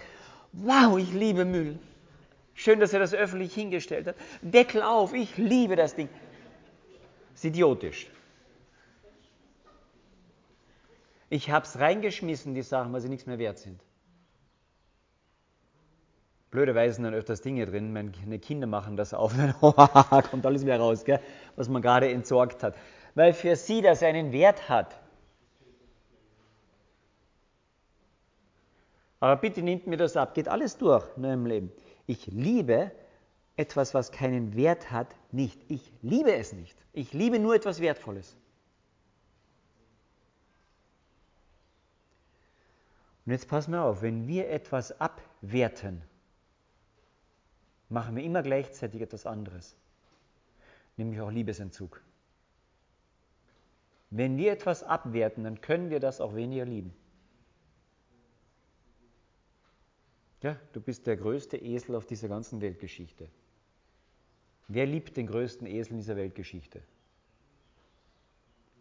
wow, 0.53 0.97
ich 0.97 1.11
liebe 1.11 1.43
Müll. 1.43 1.77
Schön, 2.53 2.79
dass 2.79 2.93
er 2.93 3.01
das 3.01 3.13
öffentlich 3.13 3.53
hingestellt 3.53 4.07
hat. 4.07 4.15
Deckel 4.41 4.81
auf, 4.81 5.13
ich 5.13 5.35
liebe 5.35 5.75
das 5.75 5.93
Ding. 5.93 6.07
Das 7.33 7.39
ist 7.39 7.43
idiotisch. 7.43 8.09
Ich 11.29 11.51
habe 11.51 11.65
es 11.65 11.77
reingeschmissen, 11.77 12.55
die 12.55 12.61
Sachen, 12.61 12.93
weil 12.93 13.01
sie 13.01 13.09
nichts 13.09 13.25
mehr 13.25 13.39
wert 13.39 13.57
sind. 13.57 13.81
Blöderweise 16.51 16.95
sind 16.95 17.03
dann 17.03 17.13
öfters 17.13 17.41
Dinge 17.41 17.65
drin, 17.65 17.93
meine 17.93 18.39
Kinder 18.39 18.65
machen 18.65 18.97
das 18.97 19.13
auf, 19.13 19.33
dann 19.37 20.23
kommt 20.23 20.45
alles 20.45 20.63
wieder 20.63 20.79
raus, 20.79 21.05
gell, 21.05 21.19
was 21.55 21.69
man 21.69 21.81
gerade 21.81 22.09
entsorgt 22.09 22.63
hat. 22.63 22.75
Weil 23.13 23.33
für 23.33 23.55
sie 23.55 23.81
das 23.81 24.01
einen 24.01 24.31
Wert 24.31 24.67
hat. 24.69 24.99
Aber 29.19 29.35
bitte 29.35 29.61
nehmt 29.61 29.85
mir 29.85 29.97
das 29.97 30.15
ab, 30.15 30.33
geht 30.33 30.47
alles 30.47 30.77
durch 30.77 31.05
in 31.17 31.25
eurem 31.25 31.45
Leben. 31.45 31.71
Ich 32.07 32.27
liebe 32.27 32.91
etwas, 33.57 33.93
was 33.93 34.11
keinen 34.11 34.55
Wert 34.55 34.89
hat, 34.89 35.13
nicht. 35.31 35.59
Ich 35.67 35.91
liebe 36.01 36.33
es 36.33 36.53
nicht. 36.53 36.77
Ich 36.93 37.13
liebe 37.13 37.37
nur 37.37 37.53
etwas 37.55 37.81
Wertvolles. 37.81 38.37
Und 43.25 43.33
jetzt 43.33 43.49
pass 43.49 43.67
mal 43.67 43.83
auf, 43.83 44.01
wenn 44.01 44.27
wir 44.27 44.49
etwas 44.49 44.99
abwerten, 44.99 46.01
machen 47.89 48.15
wir 48.15 48.23
immer 48.23 48.43
gleichzeitig 48.43 49.01
etwas 49.01 49.25
anderes, 49.25 49.75
nämlich 50.95 51.19
auch 51.19 51.31
Liebesentzug. 51.31 52.01
Wenn 54.11 54.37
wir 54.37 54.51
etwas 54.51 54.83
abwerten, 54.83 55.43
dann 55.43 55.61
können 55.61 55.89
wir 55.89 55.99
das 55.99 56.21
auch 56.21 56.35
weniger 56.35 56.65
lieben. 56.65 56.93
Ja, 60.41 60.57
du 60.71 60.79
bist 60.79 61.05
der 61.05 61.17
größte 61.17 61.57
Esel 61.57 61.95
auf 61.95 62.05
dieser 62.05 62.29
ganzen 62.29 62.61
Weltgeschichte. 62.61 63.29
Wer 64.67 64.85
liebt 64.85 65.17
den 65.17 65.27
größten 65.27 65.67
Esel 65.67 65.93
in 65.93 65.97
dieser 65.97 66.15
Weltgeschichte? 66.15 66.81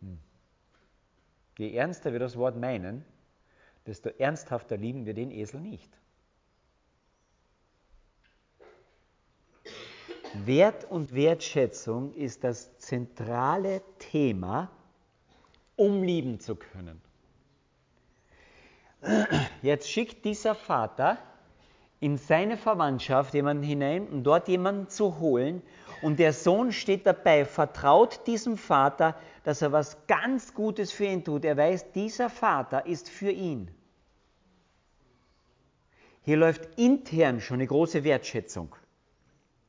Hm. 0.00 0.18
Je 1.58 1.72
ernster 1.72 2.12
wir 2.12 2.20
das 2.20 2.36
Wort 2.36 2.56
meinen, 2.56 3.04
desto 3.86 4.10
ernsthafter 4.10 4.76
lieben 4.76 5.06
wir 5.06 5.14
den 5.14 5.30
Esel 5.30 5.60
nicht. 5.60 5.98
Wert 10.46 10.84
und 10.90 11.14
Wertschätzung 11.14 12.14
ist 12.14 12.44
das 12.44 12.76
zentrale 12.78 13.82
Thema, 13.98 14.70
um 15.76 16.02
lieben 16.02 16.40
zu 16.40 16.56
können. 16.56 17.00
Jetzt 19.62 19.90
schickt 19.90 20.24
dieser 20.24 20.54
Vater 20.54 21.18
in 22.00 22.16
seine 22.16 22.56
Verwandtschaft 22.56 23.34
jemanden 23.34 23.62
hinein, 23.62 24.06
um 24.08 24.22
dort 24.22 24.48
jemanden 24.48 24.88
zu 24.88 25.18
holen. 25.18 25.62
Und 26.02 26.18
der 26.18 26.32
Sohn 26.32 26.72
steht 26.72 27.06
dabei, 27.06 27.44
vertraut 27.44 28.26
diesem 28.26 28.56
Vater, 28.56 29.16
dass 29.42 29.62
er 29.62 29.72
was 29.72 30.06
ganz 30.06 30.54
Gutes 30.54 30.92
für 30.92 31.06
ihn 31.06 31.24
tut. 31.24 31.44
Er 31.44 31.56
weiß, 31.56 31.92
dieser 31.92 32.30
Vater 32.30 32.86
ist 32.86 33.08
für 33.08 33.30
ihn. 33.30 33.70
Hier 36.22 36.36
läuft 36.36 36.68
intern 36.78 37.40
schon 37.40 37.54
eine 37.54 37.66
große 37.66 38.04
Wertschätzung. 38.04 38.74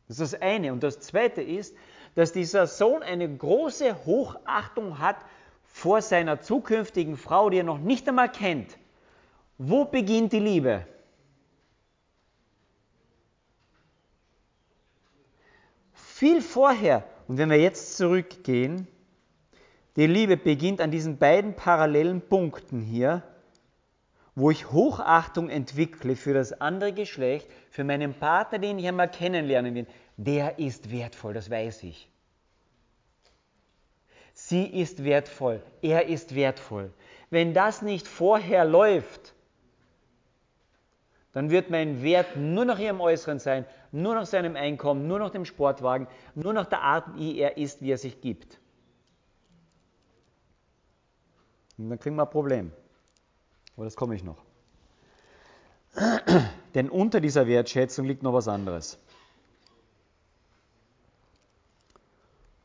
Das 0.10 0.20
ist 0.20 0.34
das 0.34 0.42
eine. 0.42 0.74
Und 0.74 0.84
das 0.84 1.00
zweite 1.00 1.42
ist, 1.42 1.76
dass 2.16 2.34
dieser 2.34 2.66
Sohn 2.68 3.04
eine 3.04 3.30
große 3.30 4.06
Hochachtung 4.06 5.00
hat 5.00 5.18
vor 5.64 6.02
seiner 6.02 6.42
zukünftigen 6.42 7.16
Frau, 7.16 7.52
die 7.52 7.60
er 7.60 7.64
noch 7.64 7.78
nicht 7.78 8.10
einmal 8.10 8.32
kennt. 8.32 8.78
Wo 9.60 9.86
beginnt 9.86 10.34
die 10.34 10.40
Liebe? 10.40 10.86
Viel 15.94 16.42
vorher. 16.42 17.04
Und 17.28 17.38
wenn 17.38 17.52
wir 17.52 17.60
jetzt 17.60 17.96
zurückgehen, 17.96 18.88
die 19.96 20.08
Liebe 20.08 20.38
beginnt 20.38 20.82
an 20.82 20.90
diesen 20.90 21.20
beiden 21.20 21.56
parallelen 21.56 22.22
Punkten 22.22 22.82
hier, 22.82 23.22
wo 24.36 24.52
ich 24.52 24.72
Hochachtung 24.72 25.50
entwickle 25.50 26.16
für 26.16 26.34
das 26.34 26.54
andere 26.62 26.94
Geschlecht, 26.94 27.48
für 27.70 27.84
meinen 27.84 28.14
Partner, 28.14 28.60
den 28.60 28.80
ich 28.80 28.88
einmal 28.88 29.10
kennenlernen 29.10 29.76
will. 29.76 29.88
Der 30.18 30.60
ist 30.60 30.92
wertvoll, 30.92 31.34
das 31.34 31.50
weiß 31.50 31.84
ich. 31.84 32.10
Sie 34.34 34.66
ist 34.66 35.04
wertvoll, 35.04 35.62
er 35.82 36.08
ist 36.08 36.34
wertvoll. 36.36 36.94
Wenn 37.30 37.54
das 37.54 37.82
nicht 37.82 38.08
vorher 38.08 38.64
läuft, 38.64 39.34
dann 41.34 41.50
wird 41.52 41.70
mein 41.70 42.02
Wert 42.02 42.36
nur 42.38 42.66
nach 42.66 42.80
ihrem 42.80 43.02
Äußeren 43.02 43.40
sein, 43.40 43.66
nur 43.92 44.16
nach 44.16 44.26
seinem 44.26 44.56
Einkommen, 44.56 45.08
nur 45.08 45.20
nach 45.20 45.30
dem 45.30 45.46
Sportwagen, 45.46 46.08
nur 46.36 46.54
nach 46.54 46.66
der 46.66 46.82
Art, 46.82 47.18
wie 47.18 47.38
er 47.38 47.58
ist, 47.58 47.82
wie 47.82 47.92
er 47.92 47.98
sich 47.98 48.22
gibt. 48.22 48.60
Und 51.78 51.90
dann 51.90 52.00
kriegen 52.00 52.16
wir 52.16 52.24
ein 52.24 52.30
Problem. 52.30 52.72
Aber 53.80 53.86
das 53.86 53.96
komme 53.96 54.14
ich 54.14 54.26
noch. 54.26 54.44
Denn 56.76 56.90
unter 56.90 57.22
dieser 57.22 57.48
Wertschätzung 57.48 58.06
liegt 58.06 58.24
noch 58.24 58.34
was 58.34 58.50
anderes. 58.50 59.00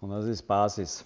Und 0.01 0.11
das 0.11 0.25
ist 0.25 0.43
Basis. 0.43 1.05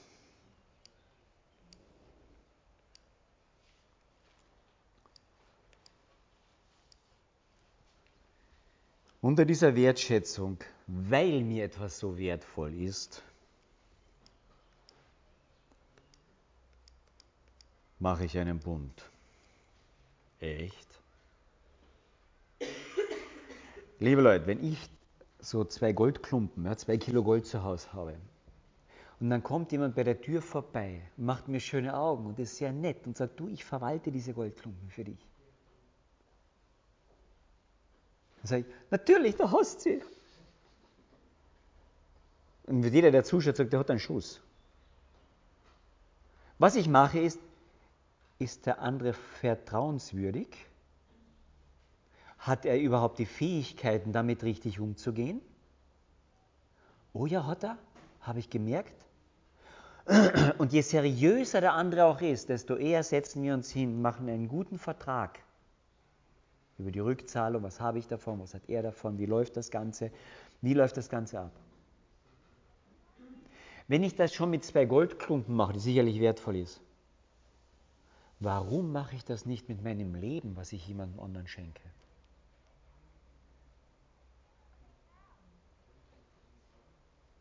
Unter 9.20 9.44
dieser 9.44 9.76
Wertschätzung, 9.76 10.56
weil 10.86 11.42
mir 11.42 11.64
etwas 11.64 11.98
so 11.98 12.16
wertvoll 12.16 12.72
ist, 12.80 13.22
mache 17.98 18.24
ich 18.24 18.38
einen 18.38 18.58
Bund. 18.58 19.10
Echt? 20.40 20.88
Liebe 23.98 24.20
Leute, 24.20 24.46
wenn 24.46 24.62
ich 24.62 24.90
so 25.40 25.64
zwei 25.64 25.92
Goldklumpen, 25.92 26.64
ja, 26.64 26.76
zwei 26.76 26.98
Kilo 26.98 27.22
Gold 27.24 27.46
zu 27.46 27.62
Hause 27.64 27.92
habe, 27.92 28.14
und 29.20 29.30
dann 29.30 29.42
kommt 29.42 29.72
jemand 29.72 29.96
bei 29.96 30.04
der 30.04 30.20
Tür 30.20 30.40
vorbei, 30.40 31.02
macht 31.16 31.48
mir 31.48 31.58
schöne 31.58 31.96
Augen 31.96 32.26
und 32.26 32.38
ist 32.38 32.56
sehr 32.56 32.72
nett 32.72 33.04
und 33.06 33.16
sagt, 33.16 33.40
du, 33.40 33.48
ich 33.48 33.64
verwalte 33.64 34.12
diese 34.12 34.32
Goldklumpen 34.32 34.90
für 34.90 35.02
dich. 35.02 35.18
Dann 38.36 38.46
sage 38.46 38.60
ich, 38.62 38.74
natürlich, 38.90 39.34
du 39.34 39.50
hast 39.50 39.80
sie. 39.80 40.00
Und 42.66 42.84
jeder, 42.84 43.10
der 43.10 43.24
zuschaut, 43.24 43.56
sagt, 43.56 43.72
der 43.72 43.80
hat 43.80 43.90
einen 43.90 43.98
Schuss. 43.98 44.40
Was 46.58 46.76
ich 46.76 46.86
mache 46.88 47.18
ist, 47.18 47.40
ist 48.38 48.66
der 48.66 48.80
andere 48.80 49.12
vertrauenswürdig? 49.12 50.48
Hat 52.38 52.64
er 52.64 52.78
überhaupt 52.78 53.18
die 53.18 53.26
Fähigkeiten, 53.26 54.12
damit 54.12 54.44
richtig 54.44 54.78
umzugehen? 54.78 55.40
Oh 57.12 57.26
ja, 57.26 57.46
hat 57.46 57.64
er, 57.64 57.78
habe 58.20 58.38
ich 58.38 58.48
gemerkt. 58.48 58.94
Und 60.58 60.72
je 60.72 60.80
seriöser 60.80 61.60
der 61.60 61.74
andere 61.74 62.04
auch 62.04 62.20
ist, 62.20 62.48
desto 62.48 62.76
eher 62.76 63.02
setzen 63.02 63.42
wir 63.42 63.54
uns 63.54 63.70
hin, 63.70 64.00
machen 64.00 64.28
einen 64.28 64.48
guten 64.48 64.78
Vertrag 64.78 65.40
über 66.78 66.92
die 66.92 67.00
Rückzahlung, 67.00 67.64
was 67.64 67.80
habe 67.80 67.98
ich 67.98 68.06
davon, 68.06 68.38
was 68.40 68.54
hat 68.54 68.68
er 68.68 68.82
davon, 68.82 69.18
wie 69.18 69.26
läuft 69.26 69.56
das 69.56 69.70
Ganze, 69.70 70.12
wie 70.62 70.74
läuft 70.74 70.96
das 70.96 71.08
Ganze 71.08 71.40
ab. 71.40 71.52
Wenn 73.88 74.04
ich 74.04 74.14
das 74.14 74.32
schon 74.32 74.50
mit 74.50 74.64
zwei 74.64 74.84
Goldklumpen 74.84 75.54
mache, 75.54 75.72
die 75.72 75.80
sicherlich 75.80 76.20
wertvoll 76.20 76.56
ist, 76.56 76.80
warum 78.40 78.92
mache 78.92 79.16
ich 79.16 79.24
das 79.24 79.46
nicht 79.46 79.68
mit 79.68 79.82
meinem 79.82 80.14
Leben, 80.14 80.56
was 80.56 80.72
ich 80.72 80.86
jemandem 80.86 81.20
anderen 81.20 81.48
schenke? 81.48 81.82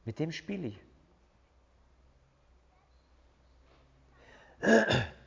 Mit 0.05 0.19
dem 0.19 0.31
spiele 0.31 0.67
ich. 0.67 0.79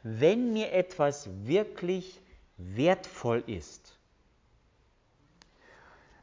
Wenn 0.03 0.53
mir 0.55 0.73
etwas 0.73 1.29
wirklich 1.45 2.21
wertvoll 2.57 3.45
ist, 3.47 3.99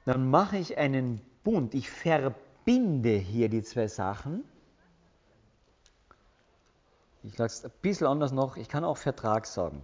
dann 0.06 0.30
mache 0.30 0.58
ich 0.58 0.78
einen 0.78 1.22
Bund. 1.44 1.76
Ich 1.76 1.90
verbinde 1.90 3.16
hier 3.16 3.50
die 3.50 3.62
zwei 3.62 3.88
Sachen. 3.88 4.44
Ich 7.28 7.36
sage 7.36 7.48
es 7.48 7.66
ein 7.66 7.72
bisschen 7.82 8.08
anders 8.08 8.32
noch, 8.32 8.56
ich 8.56 8.70
kann 8.70 8.86
auch 8.86 8.98
Vertrag 8.98 9.46
sagen. 9.46 9.84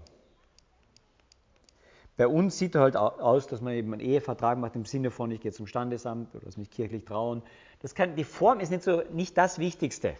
Bei 2.15 2.27
uns 2.27 2.58
sieht 2.58 2.75
er 2.75 2.82
halt 2.82 2.95
aus, 2.95 3.47
dass 3.47 3.60
man 3.60 3.73
eben 3.73 3.91
einen 3.91 4.01
Ehevertrag 4.01 4.58
macht 4.58 4.75
im 4.75 4.86
Sinne 4.86 5.12
von, 5.12 5.29
ich 5.32 5.41
gehe 5.41 5.51
zum 5.51 5.67
Standesamt 5.67 6.34
oder 6.36 6.45
lass 6.45 6.58
mich 6.58 6.69
kirchlich 6.69 7.03
trauen. 7.06 7.41
Das 7.82 7.95
kann, 7.95 8.15
die 8.15 8.23
Form 8.23 8.60
ist 8.60 8.69
nicht, 8.69 8.84
so, 8.84 9.01
nicht 9.12 9.38
das 9.38 9.60
Wichtigste. 9.60 10.15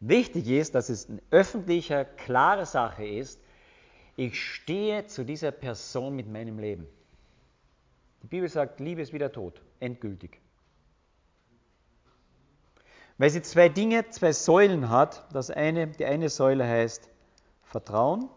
Wichtig 0.00 0.48
ist, 0.48 0.74
dass 0.74 0.88
es 0.88 1.08
eine 1.08 1.22
öffentliche, 1.30 2.06
klare 2.16 2.66
Sache 2.66 3.06
ist, 3.06 3.40
ich 4.16 4.42
stehe 4.42 5.06
zu 5.06 5.24
dieser 5.24 5.52
Person 5.52 6.16
mit 6.16 6.28
meinem 6.28 6.58
Leben. 6.58 6.88
Die 8.22 8.26
Bibel 8.26 8.48
sagt, 8.48 8.80
Liebe 8.80 9.02
ist 9.02 9.12
wieder 9.12 9.30
tot, 9.30 9.62
endgültig. 9.78 10.40
Weil 13.18 13.30
sie 13.30 13.42
zwei 13.42 13.68
Dinge, 13.68 14.08
zwei 14.10 14.32
Säulen 14.32 14.90
hat. 14.90 15.24
Das 15.32 15.50
eine, 15.50 15.86
die 15.86 16.04
eine 16.04 16.28
Säule 16.28 16.66
heißt 16.66 17.08
Vertrauen. 17.62 18.28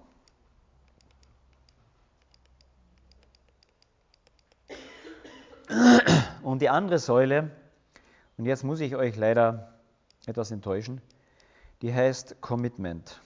Und 6.42 6.62
die 6.62 6.70
andere 6.70 6.98
Säule, 6.98 7.52
und 8.38 8.46
jetzt 8.46 8.64
muss 8.64 8.80
ich 8.80 8.96
euch 8.96 9.16
leider 9.16 9.74
etwas 10.26 10.50
enttäuschen, 10.52 11.02
die 11.82 11.94
heißt 11.94 12.42
Commitment. 12.42 13.22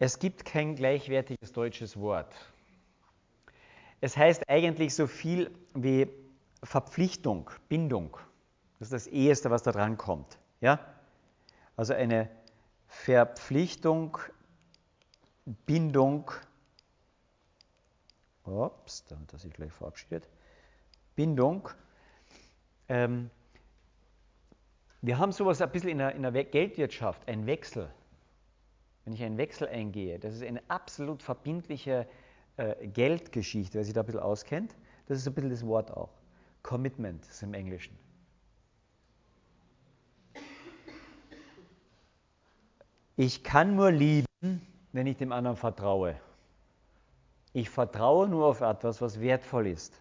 Es 0.00 0.18
gibt 0.18 0.44
kein 0.44 0.76
gleichwertiges 0.76 1.52
deutsches 1.52 1.98
Wort. 1.98 2.32
Es 4.00 4.16
heißt 4.16 4.48
eigentlich 4.48 4.94
so 4.94 5.06
viel 5.06 5.50
wie 5.74 6.08
Verpflichtung, 6.62 7.50
Bindung. 7.68 8.16
Das 8.78 8.88
ist 8.88 8.92
das 8.92 9.06
Eheste, 9.08 9.50
was 9.50 9.62
da 9.62 9.72
dran 9.72 9.96
kommt. 9.96 10.38
Ja? 10.60 10.80
Also 11.76 11.94
eine 11.94 12.28
Verpflichtung, 12.86 14.18
Bindung. 15.66 16.30
Ups, 18.44 19.04
da 19.04 19.18
hat 19.18 19.40
sich 19.40 19.52
gleich 19.52 19.72
verabschiedet. 19.72 20.28
Bindung. 21.16 21.68
Ähm, 22.88 23.30
wir 25.02 25.18
haben 25.18 25.32
sowas 25.32 25.60
ein 25.60 25.70
bisschen 25.70 25.90
in 25.90 25.98
der, 25.98 26.14
in 26.14 26.22
der 26.22 26.32
Geldwirtschaft, 26.44 27.28
ein 27.28 27.46
Wechsel 27.46 27.90
wenn 29.08 29.14
ich 29.14 29.24
einen 29.24 29.38
Wechsel 29.38 29.66
eingehe, 29.66 30.18
das 30.18 30.34
ist 30.34 30.42
eine 30.42 30.60
absolut 30.68 31.22
verbindliche 31.22 32.06
äh, 32.58 32.88
Geldgeschichte, 32.88 33.78
wer 33.78 33.84
sich 33.84 33.94
da 33.94 34.00
ein 34.00 34.06
bisschen 34.06 34.20
auskennt. 34.20 34.74
Das 35.06 35.18
ist 35.18 35.26
ein 35.26 35.34
bisschen 35.34 35.50
das 35.50 35.66
Wort 35.66 35.90
auch. 35.90 36.10
Commitment 36.62 37.24
ist 37.26 37.42
im 37.42 37.54
Englischen. 37.54 37.96
Ich 43.16 43.42
kann 43.42 43.74
nur 43.74 43.90
lieben, 43.90 44.26
wenn 44.92 45.06
ich 45.06 45.16
dem 45.16 45.32
anderen 45.32 45.56
vertraue. 45.56 46.20
Ich 47.52 47.70
vertraue 47.70 48.28
nur 48.28 48.46
auf 48.46 48.60
etwas, 48.60 49.00
was 49.00 49.20
wertvoll 49.20 49.66
ist. 49.66 50.00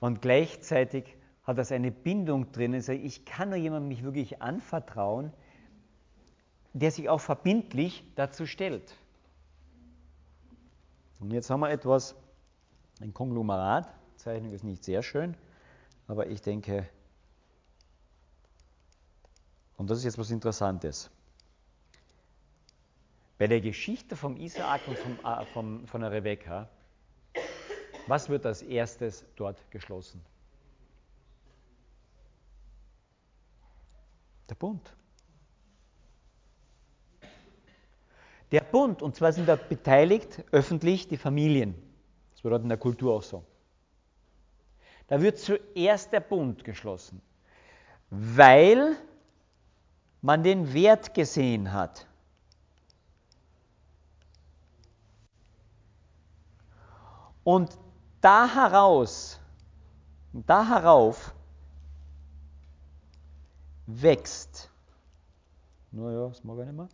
Und 0.00 0.22
gleichzeitig 0.22 1.16
hat 1.42 1.58
das 1.58 1.72
eine 1.72 1.90
Bindung 1.90 2.52
drin. 2.52 2.74
Ich 2.74 3.24
kann 3.24 3.50
nur 3.50 3.58
jemandem 3.58 3.88
mich 3.88 4.02
wirklich 4.02 4.40
anvertrauen, 4.40 5.32
der 6.74 6.90
sich 6.90 7.08
auch 7.08 7.20
verbindlich 7.20 8.04
dazu 8.14 8.46
stellt. 8.46 8.96
Und 11.20 11.32
jetzt 11.32 11.50
haben 11.50 11.60
wir 11.60 11.70
etwas, 11.70 12.14
ein 13.00 13.12
Konglomerat. 13.12 13.92
Zeichnung 14.16 14.52
ist 14.52 14.64
nicht 14.64 14.84
sehr 14.84 15.02
schön, 15.02 15.36
aber 16.06 16.28
ich 16.28 16.40
denke, 16.40 16.88
und 19.76 19.90
das 19.90 19.98
ist 19.98 20.04
jetzt 20.04 20.18
was 20.18 20.30
Interessantes. 20.30 21.10
Bei 23.38 23.48
der 23.48 23.60
Geschichte 23.60 24.16
vom 24.16 24.36
Isaak 24.36 24.86
und 24.86 24.98
vom, 24.98 25.18
äh, 25.24 25.44
vom, 25.46 25.86
von 25.86 26.00
der 26.00 26.12
Rebekka, 26.12 26.68
was 28.06 28.28
wird 28.28 28.46
als 28.46 28.62
erstes 28.62 29.24
dort 29.36 29.70
geschlossen? 29.70 30.24
Der 34.48 34.54
Bund. 34.54 34.94
Der 38.54 38.60
Bund, 38.60 39.02
und 39.02 39.16
zwar 39.16 39.32
sind 39.32 39.48
da 39.48 39.56
beteiligt 39.56 40.44
öffentlich 40.52 41.08
die 41.08 41.16
Familien. 41.16 41.74
Das 42.30 42.42
dort 42.42 42.62
in 42.62 42.68
der 42.68 42.78
Kultur 42.78 43.14
auch 43.14 43.22
so. 43.24 43.42
Da 45.08 45.20
wird 45.20 45.40
zuerst 45.40 46.12
der 46.12 46.20
Bund 46.20 46.62
geschlossen, 46.62 47.20
weil 48.10 48.94
man 50.22 50.44
den 50.44 50.72
Wert 50.72 51.14
gesehen 51.14 51.72
hat. 51.72 52.06
Und 57.42 57.76
da 58.20 58.46
heraus, 58.46 59.40
da 60.32 60.68
herauf 60.68 61.34
wächst, 63.88 64.70
naja, 65.90 66.28
das 66.28 66.44
mag 66.44 66.60
ich 66.60 66.66
nicht 66.66 66.76
mehr, 66.76 66.88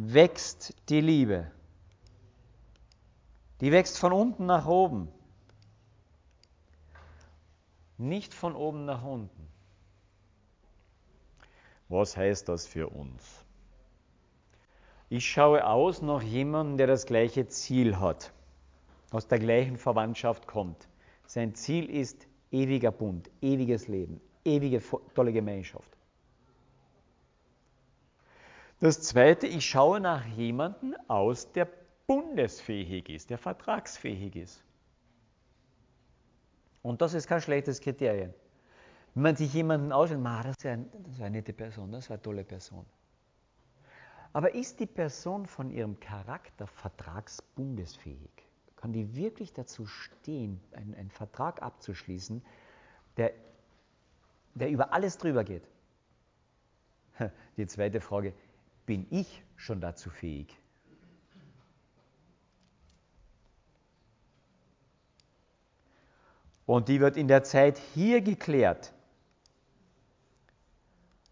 wächst 0.00 0.74
die 0.90 1.00
Liebe. 1.00 1.50
Die 3.60 3.72
wächst 3.72 3.98
von 3.98 4.12
unten 4.12 4.46
nach 4.46 4.68
oben, 4.68 5.08
nicht 7.96 8.32
von 8.32 8.54
oben 8.54 8.84
nach 8.84 9.02
unten. 9.02 9.48
Was 11.88 12.16
heißt 12.16 12.48
das 12.48 12.68
für 12.68 12.88
uns? 12.88 13.44
Ich 15.08 15.28
schaue 15.28 15.66
aus 15.66 16.00
nach 16.00 16.22
jemandem, 16.22 16.76
der 16.76 16.86
das 16.86 17.04
gleiche 17.04 17.48
Ziel 17.48 17.98
hat 17.98 18.32
aus 19.10 19.26
der 19.26 19.40
gleichen 19.40 19.78
Verwandtschaft 19.78 20.46
kommt. 20.46 20.86
Sein 21.26 21.56
Ziel 21.56 21.90
ist 21.90 22.28
ewiger 22.52 22.92
Bund, 22.92 23.28
ewiges 23.40 23.88
Leben, 23.88 24.20
ewige 24.44 24.80
tolle 25.14 25.32
Gemeinschaft. 25.32 25.97
Das 28.80 29.02
Zweite, 29.02 29.46
ich 29.46 29.68
schaue 29.68 30.00
nach 30.00 30.24
jemandem 30.24 30.96
aus, 31.08 31.50
der 31.52 31.68
bundesfähig 32.06 33.08
ist, 33.08 33.30
der 33.30 33.38
vertragsfähig 33.38 34.36
ist. 34.36 34.62
Und 36.82 37.02
das 37.02 37.14
ist 37.14 37.26
kein 37.26 37.40
schlechtes 37.40 37.80
Kriterium. 37.80 38.32
Wenn 39.14 39.22
man 39.22 39.36
sich 39.36 39.52
jemanden 39.52 39.92
ausschaut, 39.92 40.24
das 40.24 40.54
ist, 40.58 40.66
eine, 40.66 40.86
eine 41.18 41.30
nette 41.30 41.52
Person, 41.52 41.90
das 41.90 42.04
ist 42.04 42.10
eine 42.10 42.22
tolle 42.22 42.44
Person. 42.44 42.86
Aber 44.32 44.54
ist 44.54 44.78
die 44.78 44.86
Person 44.86 45.46
von 45.46 45.70
ihrem 45.70 45.98
Charakter 45.98 46.66
vertragsbundesfähig? 46.66 48.48
kann 48.78 48.92
die 48.92 49.16
wirklich 49.16 49.52
dazu 49.52 49.86
stehen, 49.86 50.60
einen, 50.72 50.94
einen 50.94 51.10
Vertrag 51.10 51.62
abzuschließen, 51.62 52.42
der, 53.16 53.32
der 54.54 54.70
über 54.70 54.92
alles 54.92 55.18
drüber 55.18 55.42
geht? 55.42 55.64
Die 57.56 57.66
zweite 57.66 58.00
Frage, 58.00 58.32
bin 58.88 59.06
ich 59.10 59.44
schon 59.56 59.82
dazu 59.82 60.08
fähig? 60.08 60.56
Und 66.64 66.88
die 66.88 66.98
wird 67.00 67.18
in 67.18 67.28
der 67.28 67.44
Zeit 67.44 67.78
hier 67.94 68.22
geklärt, 68.22 68.94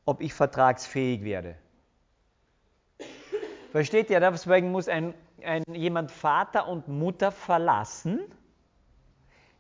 ob 0.05 0.21
ich 0.21 0.35
vertragsfähig 0.35 1.25
werde. 1.25 1.57
Versteht 3.73 4.11
ihr? 4.11 4.21
Deswegen 4.21 4.71
muss 4.71 4.89
ein 4.89 5.15
ein, 5.43 5.63
jemand 5.73 6.11
Vater 6.11 6.69
und 6.69 6.89
Mutter 6.89 7.33
verlassen, 7.33 8.21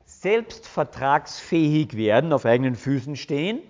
selbst 0.04 0.66
vertragsfähig 0.66 1.96
werden, 1.96 2.32
auf 2.32 2.44
eigenen 2.44 2.74
Füßen 2.74 3.16
stehen 3.16 3.60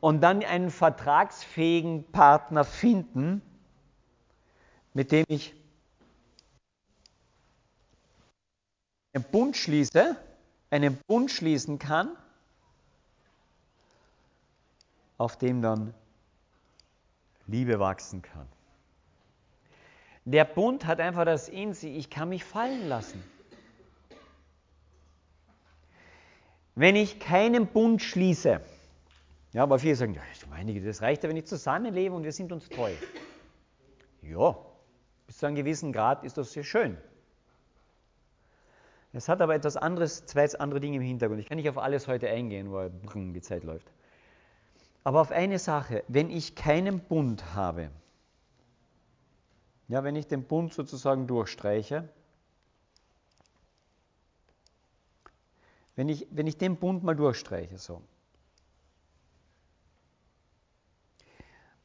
und 0.00 0.20
dann 0.20 0.44
einen 0.44 0.70
vertragsfähigen 0.70 2.04
Partner 2.12 2.64
finden, 2.64 3.42
mit 4.94 5.12
dem 5.12 5.24
ich 5.28 5.54
einen 9.12 9.24
Bund 9.24 9.56
schließe, 9.56 10.16
einen 10.70 10.96
Bund 11.06 11.30
schließen 11.30 11.78
kann, 11.78 12.16
auf 15.16 15.36
dem 15.36 15.62
dann 15.62 15.94
Liebe 17.46 17.80
wachsen 17.80 18.22
kann. 18.22 18.46
Der 20.24 20.44
Bund 20.44 20.84
hat 20.84 21.00
einfach 21.00 21.24
das 21.24 21.48
in 21.48 21.72
sich, 21.72 21.96
ich 21.96 22.10
kann 22.10 22.28
mich 22.28 22.44
fallen 22.44 22.88
lassen. 22.88 23.24
Wenn 26.74 26.94
ich 26.94 27.18
keinen 27.18 27.66
Bund 27.66 28.02
schließe, 28.02 28.60
ja, 29.52 29.62
aber 29.62 29.78
viele 29.78 29.96
sagen, 29.96 30.14
ja, 30.14 30.22
meine, 30.50 30.80
das 30.80 31.02
reicht 31.02 31.22
ja, 31.22 31.28
wenn 31.28 31.36
ich 31.36 31.46
zusammenlebe 31.46 32.14
und 32.14 32.24
wir 32.24 32.32
sind 32.32 32.52
uns 32.52 32.68
treu. 32.68 32.92
Ja, 34.22 34.56
bis 35.26 35.38
zu 35.38 35.46
einem 35.46 35.56
gewissen 35.56 35.92
Grad 35.92 36.24
ist 36.24 36.36
das 36.36 36.52
sehr 36.52 36.64
schön. 36.64 36.98
Es 39.12 39.28
hat 39.28 39.40
aber 39.40 39.54
etwas 39.54 39.76
anderes, 39.76 40.26
zwei 40.26 40.46
andere 40.58 40.80
Dinge 40.80 40.96
im 40.96 41.02
Hintergrund. 41.02 41.40
Ich 41.40 41.48
kann 41.48 41.56
nicht 41.56 41.68
auf 41.68 41.78
alles 41.78 42.08
heute 42.08 42.28
eingehen, 42.28 42.72
weil 42.72 42.90
die 43.32 43.40
Zeit 43.40 43.64
läuft. 43.64 43.90
Aber 45.02 45.22
auf 45.22 45.30
eine 45.30 45.58
Sache, 45.58 46.04
wenn 46.08 46.28
ich 46.28 46.54
keinen 46.54 47.00
Bund 47.00 47.54
habe, 47.54 47.90
ja, 49.88 50.04
wenn 50.04 50.16
ich 50.16 50.26
den 50.26 50.44
Bund 50.44 50.74
sozusagen 50.74 51.26
durchstreiche, 51.26 52.06
wenn 55.96 56.10
ich, 56.10 56.26
wenn 56.30 56.46
ich 56.46 56.58
den 56.58 56.76
Bund 56.76 57.02
mal 57.02 57.16
durchstreiche, 57.16 57.78
so, 57.78 58.02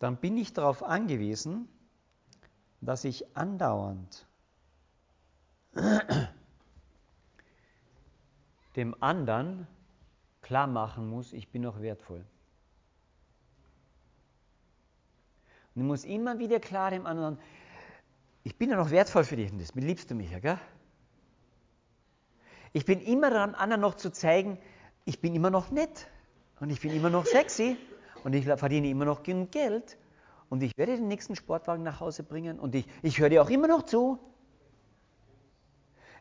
dann 0.04 0.18
bin 0.18 0.38
ich 0.38 0.52
darauf 0.52 0.84
angewiesen, 0.84 1.70
dass 2.82 3.06
ich 3.06 3.38
andauernd 3.38 4.28
dem 8.76 9.02
anderen 9.02 9.66
klar 10.42 10.68
machen 10.68 11.10
muss, 11.10 11.32
ich 11.32 11.48
bin 11.48 11.62
noch 11.62 11.80
wertvoll. 11.80 12.26
Und 15.74 15.82
ich 15.84 15.88
muss 15.88 16.04
immer 16.04 16.38
wieder 16.38 16.60
klar 16.60 16.92
dem 16.92 17.06
anderen, 17.06 17.40
ich 18.44 18.58
bin 18.58 18.72
ja 18.72 18.76
noch 18.76 18.92
wertvoll 18.92 19.24
für 19.24 19.38
dich 19.38 19.54
und 19.54 19.62
das 19.62 19.74
liebst 19.74 20.12
du 20.12 20.16
mich 20.16 20.32
ja, 20.32 20.40
gell? 20.40 20.60
Ich 22.74 22.84
bin 22.84 23.00
immer 23.00 23.30
daran, 23.30 23.56
anderen 23.56 23.80
noch 23.80 23.94
zu 23.94 24.12
zeigen, 24.12 24.58
ich 25.06 25.22
bin 25.22 25.34
immer 25.34 25.50
noch 25.50 25.72
nett 25.72 26.10
und 26.60 26.72
ich 26.72 26.82
bin 26.82 26.94
immer 26.94 27.10
noch 27.10 27.26
sexy 27.26 27.78
und 28.24 28.34
ich 28.34 28.46
verdiene 28.46 28.90
immer 28.90 29.06
noch 29.06 29.24
genug 29.24 29.52
Geld 29.52 29.98
und 30.50 30.64
ich 30.64 30.78
werde 30.78 30.96
den 30.96 31.08
nächsten 31.08 31.36
Sportwagen 31.36 31.84
nach 31.84 32.00
Hause 32.00 32.24
bringen 32.24 32.60
und 32.60 32.76
ich, 32.76 32.86
ich 33.02 33.20
höre 33.20 33.30
dir 33.30 33.42
auch 33.42 33.50
immer 33.50 33.68
noch 33.68 33.84
zu. 33.84 34.20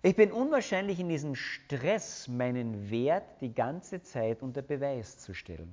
Ich 0.02 0.16
bin 0.16 0.32
unwahrscheinlich 0.32 0.98
in 0.98 1.08
diesem 1.08 1.36
Stress, 1.36 2.26
meinen 2.26 2.90
Wert 2.90 3.40
die 3.40 3.54
ganze 3.54 4.02
Zeit 4.02 4.42
unter 4.42 4.60
Beweis 4.60 5.18
zu 5.18 5.32
stellen. 5.32 5.72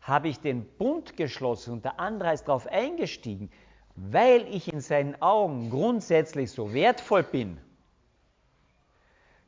Habe 0.00 0.28
ich 0.28 0.38
den 0.38 0.64
Bund 0.76 1.16
geschlossen 1.16 1.72
und 1.72 1.84
der 1.84 1.98
andere 1.98 2.32
ist 2.32 2.44
darauf 2.44 2.66
eingestiegen, 2.68 3.50
weil 3.96 4.46
ich 4.54 4.72
in 4.72 4.80
seinen 4.80 5.20
Augen 5.20 5.70
grundsätzlich 5.70 6.50
so 6.50 6.72
wertvoll 6.72 7.22
bin, 7.22 7.58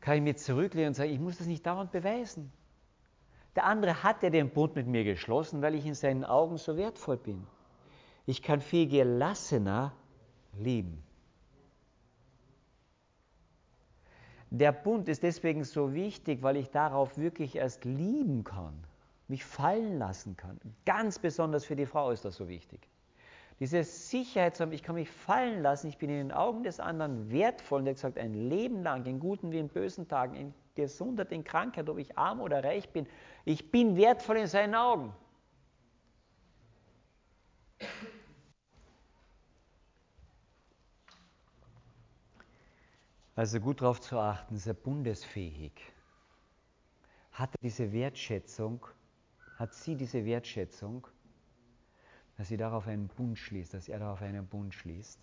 kann 0.01 0.17
ich 0.17 0.23
mir 0.23 0.37
zurücklehnen 0.37 0.89
und 0.89 0.95
sagen, 0.95 1.11
ich 1.11 1.21
muss 1.21 1.39
das 1.39 1.47
nicht 1.47 1.67
dauernd 1.67 1.93
beweisen. 1.93 2.53
Der 3.57 3.65
andere 3.65 4.03
hat 4.03 4.23
ja 4.23 4.31
den 4.31 4.51
Bund 4.51 4.77
mit 4.77 4.87
mir 4.87 5.03
geschlossen, 5.03 5.63
weil 5.63 5.75
ich 5.75 5.87
in 5.87 5.95
seinen 5.95 6.25
Augen 6.25 6.59
so 6.59 6.77
wertvoll 6.77 7.17
bin. 7.17 7.47
Ich 8.27 8.43
kann 8.43 8.61
viel 8.61 8.87
gelassener 8.87 9.93
lieben. 10.59 11.03
Der 14.51 14.73
Bund 14.73 15.09
ist 15.09 15.23
deswegen 15.23 15.65
so 15.65 15.95
wichtig, 15.95 16.43
weil 16.43 16.57
ich 16.57 16.71
darauf 16.71 17.19
wirklich 17.19 17.57
erst 17.57 17.85
lieben 17.85 18.45
kann, 18.45 18.75
mich 19.27 19.45
fallen 19.45 19.99
lassen 19.99 20.37
kann. 20.37 20.61
Ganz 20.85 21.19
besonders 21.19 21.65
für 21.65 21.77
die 21.77 21.87
Frau 21.87 22.11
ist 22.11 22.25
das 22.25 22.37
so 22.37 22.49
wichtig. 22.49 22.89
Diese 23.59 23.83
Sicherheit 23.85 24.55
zu 24.55 24.63
haben, 24.63 24.73
ich 24.73 24.83
kann 24.83 24.95
mich 24.97 25.11
fallen 25.11 25.63
lassen, 25.63 25.89
ich 25.89 25.97
bin 25.97 26.11
in 26.11 26.29
den 26.29 26.33
Augen 26.33 26.63
des 26.63 26.79
anderen 26.79 27.31
wertvoll. 27.31 27.81
Und 27.81 27.87
er 27.87 27.97
hat 27.97 28.19
ein 28.19 28.35
Leben 28.35 28.83
lang, 28.83 29.07
in 29.07 29.19
guten 29.19 29.51
wie 29.51 29.59
in 29.59 29.69
bösen 29.69 30.09
Tagen, 30.09 30.35
in 30.35 30.55
Gesundheit, 30.77 31.33
in 31.33 31.43
Krankheit, 31.43 31.89
ob 31.89 31.99
ich 31.99 32.17
arm 32.17 32.41
oder 32.41 32.63
reich 32.63 32.89
bin, 32.91 33.09
ich 33.45 33.73
bin 33.73 33.97
wertvoll 33.97 34.37
in 34.37 34.47
seinen 34.47 34.77
Augen. 34.77 35.13
Also 43.35 43.61
gut 43.61 43.83
darauf 43.83 44.01
zu 44.01 44.19
achten, 44.19 44.55
ist 44.55 44.67
er 44.67 44.75
bundesfähig. 44.75 45.73
Hat 47.33 47.51
er 47.55 47.59
diese 47.61 47.93
Wertschätzung, 47.93 48.87
hat 49.59 49.75
sie 49.75 49.95
diese 49.95 50.25
Wertschätzung, 50.25 51.07
dass 52.39 52.49
sie 52.49 52.57
darauf 52.57 52.87
einen 52.87 53.09
Bund 53.09 53.39
schließt, 53.39 53.75
dass 53.75 53.89
er 53.89 53.99
darauf 53.99 54.23
einen 54.23 54.47
Bund 54.47 54.75
schließt? 54.75 55.21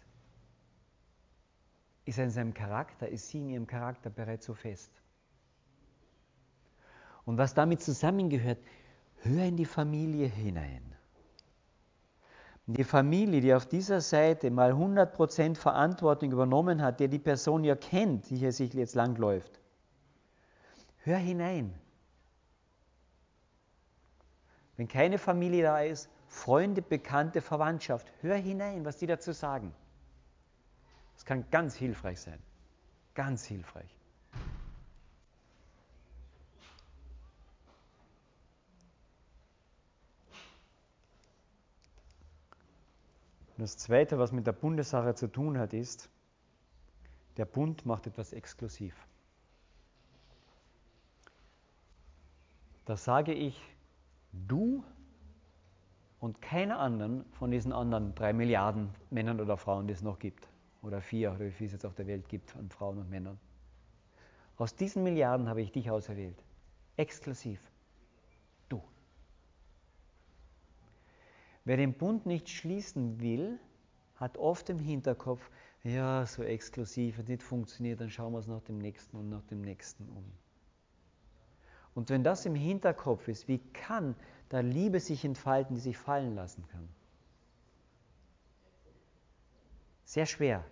Ist 2.05 2.17
er 2.17 2.25
in 2.25 2.29
seinem 2.29 2.53
Charakter, 2.53 3.07
ist 3.07 3.29
sie 3.29 3.39
in 3.39 3.49
ihrem 3.49 3.67
Charakter 3.67 4.11
bereits 4.11 4.45
so 4.45 4.53
fest? 4.53 4.91
Und 7.25 7.37
was 7.37 7.53
damit 7.53 7.81
zusammengehört, 7.81 8.59
hör 9.21 9.45
in 9.45 9.55
die 9.55 9.65
Familie 9.65 10.27
hinein. 10.27 10.93
Die 12.65 12.83
Familie, 12.83 13.41
die 13.41 13.53
auf 13.53 13.65
dieser 13.65 13.99
Seite 13.99 14.49
mal 14.49 14.71
100% 14.71 15.55
Verantwortung 15.55 16.31
übernommen 16.31 16.81
hat, 16.81 16.99
der 16.99 17.09
die 17.09 17.19
Person 17.19 17.63
ja 17.63 17.75
kennt, 17.75 18.29
die 18.29 18.37
hier 18.37 18.53
sich 18.53 18.73
jetzt 18.73 18.95
langläuft, 18.95 19.59
hör 21.03 21.17
hinein. 21.17 21.73
Wenn 24.77 24.87
keine 24.87 25.17
Familie 25.17 25.63
da 25.63 25.81
ist, 25.81 26.09
Freunde, 26.27 26.81
Bekannte, 26.81 27.41
Verwandtschaft, 27.41 28.11
hör 28.21 28.35
hinein, 28.35 28.85
was 28.85 28.97
die 28.97 29.07
dazu 29.07 29.33
sagen. 29.33 29.73
Das 31.15 31.25
kann 31.25 31.45
ganz 31.51 31.75
hilfreich 31.75 32.19
sein. 32.21 32.39
Ganz 33.13 33.45
hilfreich. 33.45 33.95
Das 43.63 43.77
Zweite, 43.77 44.19
was 44.19 44.33
mit 44.33 44.45
der 44.45 44.51
Bundessache 44.51 45.15
zu 45.15 45.25
tun 45.25 45.57
hat, 45.57 45.71
ist, 45.71 46.09
der 47.37 47.45
Bund 47.45 47.85
macht 47.85 48.07
etwas 48.07 48.33
exklusiv. 48.33 48.93
Da 52.83 52.97
sage 52.97 53.33
ich, 53.33 53.57
du 54.33 54.83
und 56.19 56.41
keiner 56.41 56.77
anderen 56.77 57.23
von 57.31 57.51
diesen 57.51 57.71
anderen 57.71 58.13
drei 58.15 58.33
Milliarden 58.33 58.89
Männern 59.11 59.39
oder 59.39 59.55
Frauen, 59.55 59.87
die 59.87 59.93
es 59.93 60.01
noch 60.01 60.19
gibt, 60.19 60.45
oder 60.81 60.99
vier, 60.99 61.31
oder 61.31 61.45
wie 61.45 61.51
viel 61.51 61.67
es 61.67 61.71
jetzt 61.71 61.85
auf 61.85 61.95
der 61.95 62.07
Welt 62.07 62.27
gibt 62.27 62.53
an 62.57 62.69
Frauen 62.69 62.97
und 62.97 63.09
Männern. 63.09 63.39
Aus 64.57 64.75
diesen 64.75 65.03
Milliarden 65.03 65.47
habe 65.47 65.61
ich 65.61 65.71
dich 65.71 65.89
auserwählt. 65.89 66.43
Exklusiv. 66.97 67.61
Wer 71.65 71.77
den 71.77 71.93
Bund 71.93 72.25
nicht 72.25 72.49
schließen 72.49 73.19
will, 73.19 73.59
hat 74.15 74.37
oft 74.37 74.69
im 74.69 74.79
Hinterkopf, 74.79 75.49
ja, 75.83 76.25
so 76.25 76.43
exklusiv, 76.43 77.17
wenn 77.17 77.25
nicht 77.25 77.43
funktioniert, 77.43 77.99
dann 77.99 78.09
schauen 78.09 78.33
wir 78.33 78.37
uns 78.37 78.47
nach 78.47 78.61
dem 78.61 78.77
nächsten 78.77 79.17
und 79.17 79.29
nach 79.29 79.43
dem 79.45 79.61
nächsten 79.61 80.07
um. 80.09 80.25
Und 81.95 82.09
wenn 82.09 82.23
das 82.23 82.45
im 82.45 82.55
Hinterkopf 82.55 83.27
ist, 83.27 83.47
wie 83.47 83.59
kann 83.59 84.15
da 84.49 84.59
Liebe 84.61 84.99
sich 84.99 85.23
entfalten, 85.25 85.75
die 85.75 85.81
sich 85.81 85.97
fallen 85.97 86.35
lassen 86.35 86.65
kann? 86.67 86.87
Sehr 90.05 90.25
schwer. 90.25 90.65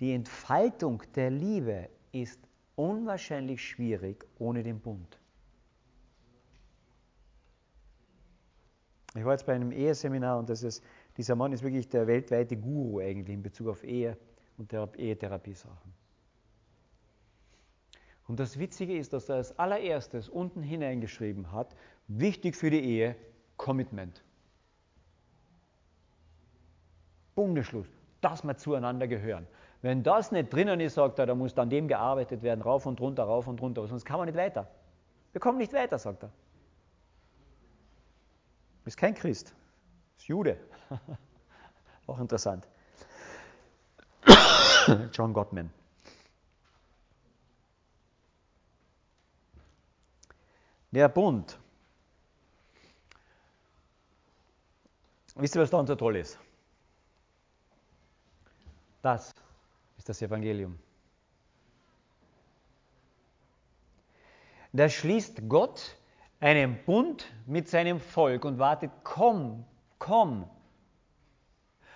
Die 0.00 0.12
Entfaltung 0.12 1.02
der 1.14 1.30
Liebe 1.30 1.88
ist 2.12 2.40
unwahrscheinlich 2.76 3.62
schwierig 3.62 4.24
ohne 4.38 4.62
den 4.62 4.80
Bund. 4.80 5.18
Ich 9.18 9.24
war 9.24 9.32
jetzt 9.32 9.46
bei 9.46 9.54
einem 9.54 9.72
Eheseminar 9.72 10.38
und 10.38 10.48
das 10.48 10.62
ist, 10.62 10.82
dieser 11.16 11.34
Mann 11.34 11.52
ist 11.52 11.62
wirklich 11.64 11.88
der 11.88 12.06
weltweite 12.06 12.56
Guru 12.56 13.00
eigentlich 13.00 13.34
in 13.34 13.42
Bezug 13.42 13.68
auf 13.68 13.82
Ehe 13.82 14.16
und 14.56 14.72
Ehetherapie-Sachen. 14.72 15.92
Und 18.28 18.38
das 18.38 18.58
Witzige 18.58 18.96
ist, 18.96 19.12
dass 19.12 19.28
er 19.28 19.36
als 19.36 19.58
allererstes 19.58 20.28
unten 20.28 20.62
hineingeschrieben 20.62 21.50
hat, 21.50 21.74
wichtig 22.06 22.54
für 22.54 22.70
die 22.70 22.80
Ehe, 22.80 23.16
Commitment. 23.56 24.22
Bundesschluss, 27.34 27.86
dass 28.20 28.44
wir 28.44 28.56
zueinander 28.56 29.08
gehören. 29.08 29.46
Wenn 29.82 30.02
das 30.02 30.30
nicht 30.30 30.52
drinnen 30.52 30.78
ist, 30.80 30.94
sagt 30.94 31.18
er, 31.18 31.26
dann 31.26 31.38
muss 31.38 31.56
an 31.56 31.70
dem 31.70 31.88
gearbeitet 31.88 32.42
werden, 32.42 32.62
rauf 32.62 32.86
und 32.86 33.00
runter, 33.00 33.24
rauf 33.24 33.48
und 33.48 33.60
runter, 33.62 33.86
sonst 33.88 34.04
kann 34.04 34.18
man 34.18 34.26
nicht 34.26 34.38
weiter. 34.38 34.68
Wir 35.32 35.40
kommen 35.40 35.58
nicht 35.58 35.72
weiter, 35.72 35.98
sagt 35.98 36.24
er. 36.24 36.30
Ist 38.88 38.96
kein 38.96 39.14
Christ, 39.14 39.54
ist 40.16 40.28
Jude. 40.28 40.58
Auch 42.06 42.18
interessant. 42.20 42.66
John 45.12 45.34
Gottman. 45.34 45.70
Der 50.90 51.10
Bund. 51.10 51.58
Wisst 55.34 55.54
ihr, 55.54 55.60
was 55.60 55.68
da 55.68 55.86
so 55.86 55.94
toll 55.94 56.16
ist? 56.16 56.38
Das 59.02 59.34
ist 59.98 60.08
das 60.08 60.22
Evangelium. 60.22 60.78
Da 64.72 64.88
schließt 64.88 65.46
Gott 65.46 65.97
einen 66.40 66.78
Bund 66.84 67.26
mit 67.46 67.68
seinem 67.68 68.00
Volk 68.00 68.44
und 68.44 68.58
wartet, 68.58 68.90
komm, 69.02 69.64
komm. 69.98 70.48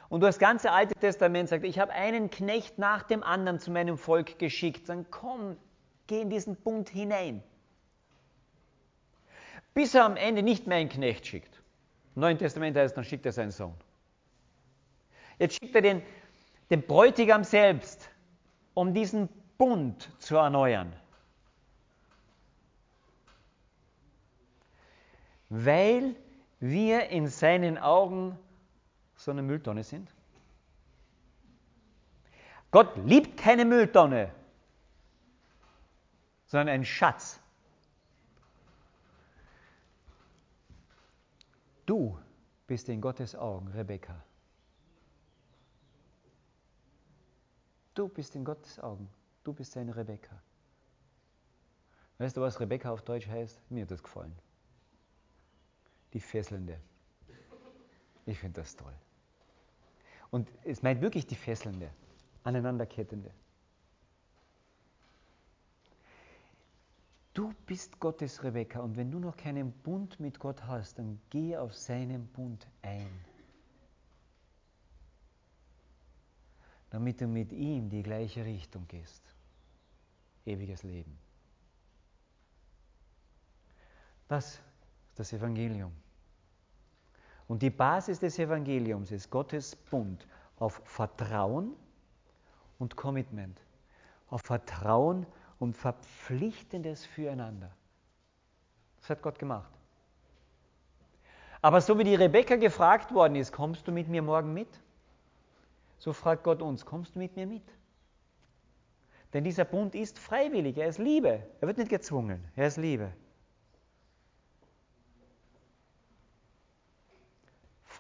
Und 0.09 0.21
das 0.21 0.39
ganze 0.39 0.73
Alte 0.73 0.95
Testament 0.95 1.49
sagt, 1.49 1.65
ich 1.65 1.79
habe 1.79 1.93
einen 1.93 2.29
Knecht 2.29 2.79
nach 2.79 3.03
dem 3.03 3.23
anderen 3.23 3.59
zu 3.59 3.71
meinem 3.71 3.97
Volk 3.97 4.39
geschickt. 4.39 4.89
Dann 4.89 5.11
komm, 5.11 5.57
geh 6.07 6.21
in 6.21 6.29
diesen 6.29 6.57
Bund 6.57 6.91
hinein. 6.91 7.43
Bis 9.73 9.95
er 9.95 10.05
am 10.05 10.17
Ende 10.17 10.43
nicht 10.43 10.67
mehr 10.67 10.77
einen 10.77 10.91
Knecht 10.91 11.27
schickt. 11.27 11.63
Im 12.15 12.21
Neuen 12.21 12.37
Testament 12.37 12.77
heißt, 12.77 12.95
dann 12.95 13.05
schickt 13.05 13.25
er 13.25 13.33
seinen 13.33 13.53
Sohn. 13.53 13.75
Jetzt 15.39 15.59
schickt 15.59 15.75
er 15.75 15.81
den, 15.81 16.03
den 16.69 16.83
Bräutigam 16.83 17.43
selbst, 17.43 18.11
um 18.75 18.93
diesen 18.93 19.31
Bund 19.57 20.11
zu 20.19 20.37
erneuern. 20.37 20.93
Weil 25.53 26.17
wir 26.61 27.11
in 27.11 27.29
seinen 27.29 27.77
Augen 27.77 28.39
so 29.17 29.31
eine 29.31 29.43
Mülltonne 29.43 29.85
sind? 29.85 30.11
Gott 32.71 32.97
liebt 33.05 33.39
keine 33.39 33.67
Mülltonne, 33.67 34.33
sondern 36.47 36.69
einen 36.71 36.87
Schatz. 36.87 37.39
Du 41.85 42.19
bist 42.67 42.89
in 42.89 43.03
Gottes 43.03 43.37
Augen 43.37 43.69
Rebekka. 43.69 44.25
Du 47.93 48.09
bist 48.09 48.35
in 48.35 48.45
Gottes 48.47 48.81
Augen. 48.81 49.07
Du 49.45 49.53
bist 49.53 49.73
seine 49.73 49.95
Rebekka. 49.95 50.35
Weißt 52.17 52.39
du, 52.39 52.41
was 52.41 52.59
Rebekka 52.59 52.91
auf 52.91 53.03
Deutsch 53.03 53.29
heißt? 53.29 53.61
Mir 53.71 53.83
hat 53.83 53.91
das 53.91 54.03
gefallen 54.03 54.35
die 56.13 56.21
Fesselnde. 56.21 56.79
Ich 58.27 58.39
finde 58.39 58.61
das 58.61 58.77
toll. 58.77 58.95
Und 60.31 60.49
es 60.65 60.83
meint 60.83 61.01
wirklich 61.01 61.27
die 61.27 61.35
Fesselnde, 61.35 61.91
aneinanderkettende. 62.45 63.31
Du 67.35 67.55
bist 67.67 67.99
Gottes 67.99 68.43
Rebekka 68.43 68.81
und 68.81 68.97
wenn 68.97 69.11
du 69.11 69.19
noch 69.19 69.37
keinen 69.37 69.73
Bund 69.73 70.21
mit 70.21 70.39
Gott 70.39 70.65
hast, 70.65 70.99
dann 70.99 71.21
geh 71.31 71.57
auf 71.57 71.75
seinen 71.75 72.27
Bund 72.29 72.67
ein. 72.83 73.09
Damit 76.91 77.23
du 77.23 77.27
mit 77.27 77.53
ihm 77.53 77.89
die 77.89 78.03
gleiche 78.03 78.45
Richtung 78.45 78.87
gehst. 78.87 79.23
Ewiges 80.45 80.83
Leben. 80.83 81.19
Das 84.29 84.61
das 85.17 85.33
Evangelium. 85.33 85.93
Und 87.49 87.63
die 87.63 87.71
Basis 87.71 88.19
des 88.19 88.39
Evangeliums 88.39 89.11
ist 89.11 89.31
Gottes 89.31 89.77
Bund 89.77 90.27
auf 90.57 90.81
Vertrauen 90.85 91.77
und 92.79 92.97
Commitment. 92.97 93.59
Auf 94.29 94.43
Vertrauen 94.43 95.27
und 95.59 95.77
Verpflichtendes 95.77 97.05
füreinander. 97.05 97.71
Das 99.01 99.11
hat 99.11 99.23
Gott 99.23 99.39
gemacht. 99.39 99.71
Aber 101.61 101.81
so 101.81 101.99
wie 101.99 102.05
die 102.05 102.15
Rebecca 102.15 102.57
gefragt 102.57 103.13
worden 103.15 103.37
ist, 103.37 103.53
kommst 103.53 103.87
du 103.87 103.93
mit 103.93 104.09
mir 104.09 104.23
morgen 104.23 104.53
mit? 104.53 104.69
So 105.99 106.13
fragt 106.13 106.43
Gott 106.43 106.61
uns, 106.63 106.85
kommst 106.85 107.15
du 107.15 107.21
mit 107.21 107.37
mir 107.37 107.47
mit? 107.47 107.63
Denn 109.33 109.45
dieser 109.45 109.65
Bund 109.65 109.95
ist 109.95 110.19
freiwillig, 110.19 110.77
er 110.77 110.89
ist 110.89 110.99
Liebe. 110.99 111.47
Er 111.61 111.69
wird 111.69 111.79
nicht 111.79 111.91
gezwungen, 111.91 112.45
er 112.57 112.67
ist 112.67 112.77
Liebe. 112.77 113.13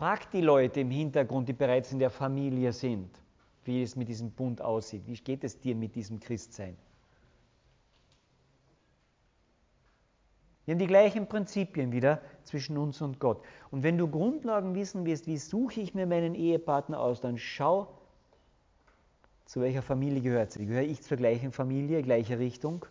Fragt 0.02 0.34
die 0.34 0.40
Leute 0.40 0.80
im 0.80 0.90
Hintergrund, 0.90 1.48
die 1.48 1.52
bereits 1.52 1.92
in 1.92 2.00
der 2.00 2.10
Familie 2.10 2.72
sind, 2.72 3.08
wie 3.64 3.84
es 3.84 3.94
mit 3.94 4.08
diesem 4.08 4.32
Bund 4.32 4.60
aussieht. 4.60 5.06
Wie 5.06 5.14
geht 5.14 5.44
es 5.44 5.60
dir 5.60 5.76
mit 5.76 5.94
diesem 5.94 6.18
Christsein? 6.18 6.76
Wir 10.64 10.74
haben 10.74 10.80
die 10.80 10.88
gleichen 10.88 11.28
Prinzipien 11.28 11.92
wieder 11.92 12.20
zwischen 12.42 12.78
uns 12.78 13.00
und 13.00 13.20
Gott. 13.20 13.44
Und 13.70 13.84
wenn 13.84 13.96
du 13.96 14.08
Grundlagen 14.08 14.74
wissen 14.74 15.06
willst, 15.06 15.28
wie 15.28 15.36
suche 15.36 15.80
ich 15.80 15.94
mir 15.94 16.08
meinen 16.08 16.34
Ehepartner 16.34 16.98
aus, 16.98 17.20
dann 17.20 17.38
schau, 17.38 17.86
zu 19.44 19.60
welcher 19.60 19.82
Familie 19.82 20.20
gehört 20.20 20.50
sie. 20.50 20.66
Gehöre 20.66 20.82
ich 20.82 21.00
zur 21.02 21.16
gleichen 21.16 21.52
Familie, 21.52 22.02
gleiche 22.02 22.40
Richtung, 22.40 22.84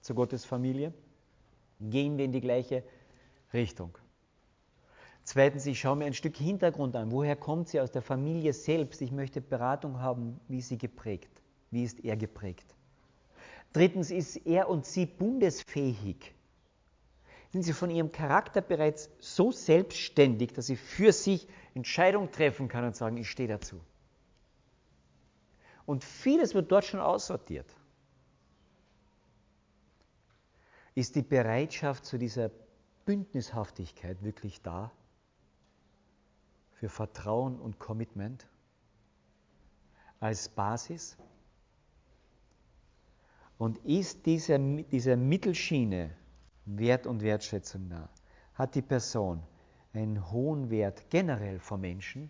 zur 0.00 0.16
Gottes 0.16 0.46
Familie? 0.46 0.94
Gehen 1.78 2.16
wir 2.16 2.24
in 2.24 2.32
die 2.32 2.40
gleiche 2.40 2.82
Richtung? 3.52 3.98
Zweitens, 5.24 5.64
ich 5.64 5.80
schaue 5.80 5.96
mir 5.96 6.04
ein 6.04 6.14
Stück 6.14 6.36
Hintergrund 6.36 6.94
an. 6.96 7.10
Woher 7.10 7.34
kommt 7.34 7.68
sie 7.68 7.80
aus 7.80 7.90
der 7.90 8.02
Familie 8.02 8.52
selbst? 8.52 9.00
Ich 9.00 9.10
möchte 9.10 9.40
Beratung 9.40 9.98
haben, 9.98 10.38
wie 10.48 10.58
ist 10.58 10.68
sie 10.68 10.78
geprägt? 10.78 11.42
Wie 11.70 11.82
ist 11.82 12.04
er 12.04 12.16
geprägt? 12.16 12.74
Drittens, 13.72 14.10
ist 14.10 14.36
er 14.46 14.68
und 14.68 14.84
sie 14.84 15.06
bundesfähig? 15.06 16.34
Sind 17.52 17.62
sie 17.62 17.72
von 17.72 17.90
ihrem 17.90 18.12
Charakter 18.12 18.60
bereits 18.60 19.10
so 19.18 19.50
selbstständig, 19.50 20.52
dass 20.52 20.66
sie 20.66 20.76
für 20.76 21.12
sich 21.12 21.48
Entscheidungen 21.74 22.30
treffen 22.30 22.68
kann 22.68 22.84
und 22.84 22.94
sagen, 22.94 23.16
ich 23.16 23.30
stehe 23.30 23.48
dazu? 23.48 23.80
Und 25.86 26.04
vieles 26.04 26.54
wird 26.54 26.70
dort 26.70 26.84
schon 26.84 27.00
aussortiert. 27.00 27.74
Ist 30.94 31.16
die 31.16 31.22
Bereitschaft 31.22 32.04
zu 32.04 32.18
dieser 32.18 32.50
Bündnishaftigkeit 33.06 34.22
wirklich 34.22 34.62
da? 34.62 34.92
Für 36.84 36.90
Vertrauen 36.90 37.58
und 37.60 37.78
Commitment? 37.78 38.46
Als 40.20 40.50
Basis? 40.50 41.16
Und 43.56 43.78
ist 43.86 44.26
dieser, 44.26 44.58
dieser 44.58 45.16
Mittelschiene 45.16 46.10
Wert 46.66 47.06
und 47.06 47.22
Wertschätzung 47.22 47.88
nah? 47.88 48.10
Hat 48.52 48.74
die 48.74 48.82
Person 48.82 49.42
einen 49.94 50.30
hohen 50.30 50.68
Wert 50.68 51.08
generell 51.08 51.58
vor 51.58 51.78
Menschen? 51.78 52.28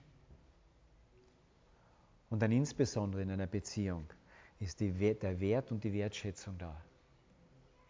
Und 2.31 2.41
dann 2.41 2.53
insbesondere 2.53 3.23
in 3.23 3.33
einer 3.33 3.49
Beziehung 3.49 4.07
ist 4.61 4.79
die, 4.79 4.93
der 4.93 5.41
Wert 5.41 5.73
und 5.73 5.83
die 5.83 5.93
Wertschätzung 5.93 6.59
da. 6.59 6.81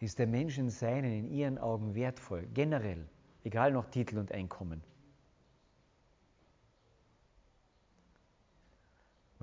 Ist 0.01 0.19
der 0.19 0.27
Mensch 0.27 0.57
in 0.57 0.71
seinen, 0.71 1.13
in 1.13 1.31
ihren 1.31 1.59
Augen 1.59 1.95
wertvoll, 1.95 2.49
generell, 2.55 3.07
egal 3.43 3.71
noch 3.71 3.91
Titel 3.91 4.17
und 4.17 4.33
Einkommen. 4.33 4.83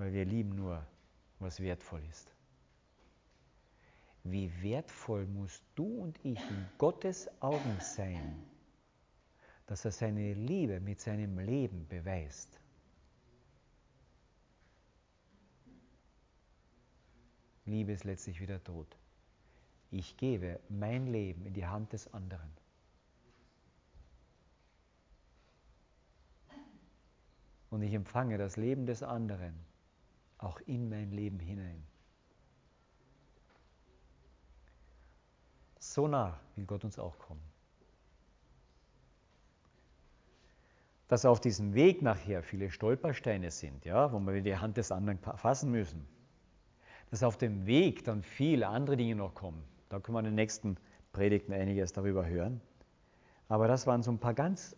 Weil 0.02 0.14
wir 0.14 0.24
lieben 0.24 0.56
nur, 0.56 0.84
was 1.38 1.60
wertvoll 1.60 2.02
ist. 2.10 2.34
Wie 4.24 4.50
wertvoll 4.60 5.26
musst 5.26 5.62
du 5.76 5.84
und 5.84 6.18
ich 6.24 6.40
in 6.40 6.66
Gottes 6.76 7.30
Augen 7.40 7.78
sein, 7.78 8.42
dass 9.66 9.84
er 9.84 9.92
seine 9.92 10.34
Liebe 10.34 10.80
mit 10.80 11.00
seinem 11.00 11.38
Leben 11.38 11.86
beweist. 11.86 12.58
Liebe 17.64 17.92
ist 17.92 18.02
letztlich 18.02 18.40
wieder 18.40 18.60
tot. 18.64 18.96
Ich 19.92 20.16
gebe 20.16 20.58
mein 20.68 21.06
Leben 21.06 21.46
in 21.46 21.54
die 21.54 21.66
Hand 21.66 21.92
des 21.92 22.12
anderen. 22.12 22.50
Und 27.70 27.82
ich 27.82 27.94
empfange 27.94 28.36
das 28.36 28.56
Leben 28.56 28.84
des 28.84 29.04
anderen 29.04 29.54
auch 30.42 30.60
in 30.66 30.88
mein 30.88 31.10
Leben 31.10 31.38
hinein. 31.38 31.82
So 35.78 36.06
nah 36.08 36.40
will 36.56 36.64
Gott 36.64 36.84
uns 36.84 36.98
auch 36.98 37.18
kommen. 37.18 37.42
Dass 41.08 41.24
auf 41.24 41.40
diesem 41.40 41.74
Weg 41.74 42.00
nachher 42.00 42.42
viele 42.42 42.70
Stolpersteine 42.70 43.50
sind, 43.50 43.84
ja, 43.84 44.12
wo 44.12 44.20
wir 44.20 44.40
die 44.40 44.56
Hand 44.56 44.76
des 44.76 44.90
anderen 44.90 45.18
fassen 45.18 45.70
müssen. 45.70 46.06
Dass 47.10 47.22
auf 47.22 47.36
dem 47.36 47.66
Weg 47.66 48.04
dann 48.04 48.22
viele 48.22 48.68
andere 48.68 48.96
Dinge 48.96 49.16
noch 49.16 49.34
kommen. 49.34 49.62
Da 49.90 50.00
können 50.00 50.14
wir 50.14 50.20
in 50.20 50.26
den 50.26 50.34
nächsten 50.36 50.78
Predigten 51.12 51.52
einiges 51.52 51.92
darüber 51.92 52.26
hören. 52.26 52.62
Aber 53.48 53.68
das 53.68 53.86
waren 53.86 54.02
so 54.02 54.10
ein 54.10 54.18
paar 54.18 54.32
ganz 54.32 54.74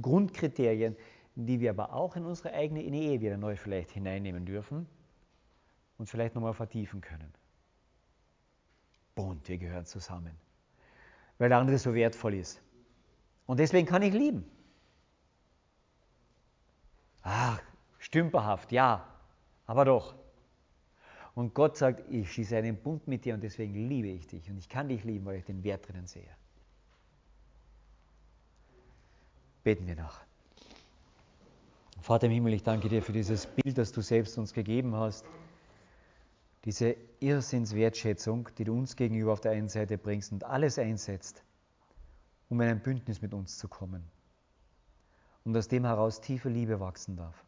Grundkriterien, 0.00 0.96
die 1.36 1.60
wir 1.60 1.70
aber 1.70 1.92
auch 1.92 2.16
in 2.16 2.24
unsere 2.24 2.54
eigene 2.54 2.82
Ehe 2.82 3.20
wieder 3.20 3.36
neu 3.36 3.56
vielleicht 3.56 3.90
hineinnehmen 3.90 4.46
dürfen 4.46 4.86
und 5.98 6.08
vielleicht 6.08 6.34
nochmal 6.34 6.54
vertiefen 6.54 7.02
können. 7.02 7.32
Bund, 9.14 9.46
wir 9.48 9.58
gehören 9.58 9.84
zusammen. 9.84 10.34
Weil 11.38 11.50
der 11.50 11.58
andere 11.58 11.78
so 11.78 11.94
wertvoll 11.94 12.34
ist. 12.34 12.62
Und 13.46 13.60
deswegen 13.60 13.86
kann 13.86 14.02
ich 14.02 14.14
lieben. 14.14 14.50
Ach, 17.22 17.60
stümperhaft, 17.98 18.72
ja, 18.72 19.06
aber 19.66 19.84
doch. 19.84 20.14
Und 21.34 21.52
Gott 21.52 21.76
sagt, 21.76 22.02
ich 22.10 22.32
schließe 22.32 22.56
einen 22.56 22.76
Bund 22.76 23.06
mit 23.06 23.26
dir 23.26 23.34
und 23.34 23.42
deswegen 23.42 23.74
liebe 23.74 24.08
ich 24.08 24.26
dich. 24.26 24.48
Und 24.48 24.56
ich 24.56 24.70
kann 24.70 24.88
dich 24.88 25.04
lieben, 25.04 25.26
weil 25.26 25.36
ich 25.36 25.44
den 25.44 25.62
Wert 25.64 25.86
drinnen 25.86 26.06
sehe. 26.06 26.30
Beten 29.62 29.86
wir 29.86 29.96
nach. 29.96 30.25
Vater 32.06 32.26
im 32.26 32.32
Himmel, 32.32 32.54
ich 32.54 32.62
danke 32.62 32.88
dir 32.88 33.02
für 33.02 33.12
dieses 33.12 33.46
Bild, 33.46 33.76
das 33.76 33.90
du 33.92 34.00
selbst 34.00 34.38
uns 34.38 34.54
gegeben 34.54 34.94
hast 34.94 35.24
diese 36.66 36.96
Irrsinnswertschätzung, 37.20 38.48
die 38.58 38.64
du 38.64 38.76
uns 38.76 38.96
gegenüber 38.96 39.32
auf 39.32 39.40
der 39.40 39.52
einen 39.52 39.68
Seite 39.68 39.96
bringst 39.96 40.32
und 40.32 40.42
alles 40.42 40.80
einsetzt, 40.80 41.44
um 42.48 42.60
in 42.60 42.68
ein 42.68 42.82
Bündnis 42.82 43.22
mit 43.22 43.32
uns 43.32 43.56
zu 43.56 43.68
kommen. 43.68 44.02
Und 45.44 45.56
aus 45.56 45.68
dem 45.68 45.84
heraus 45.84 46.20
tiefe 46.20 46.48
Liebe 46.48 46.80
wachsen 46.80 47.16
darf. 47.16 47.44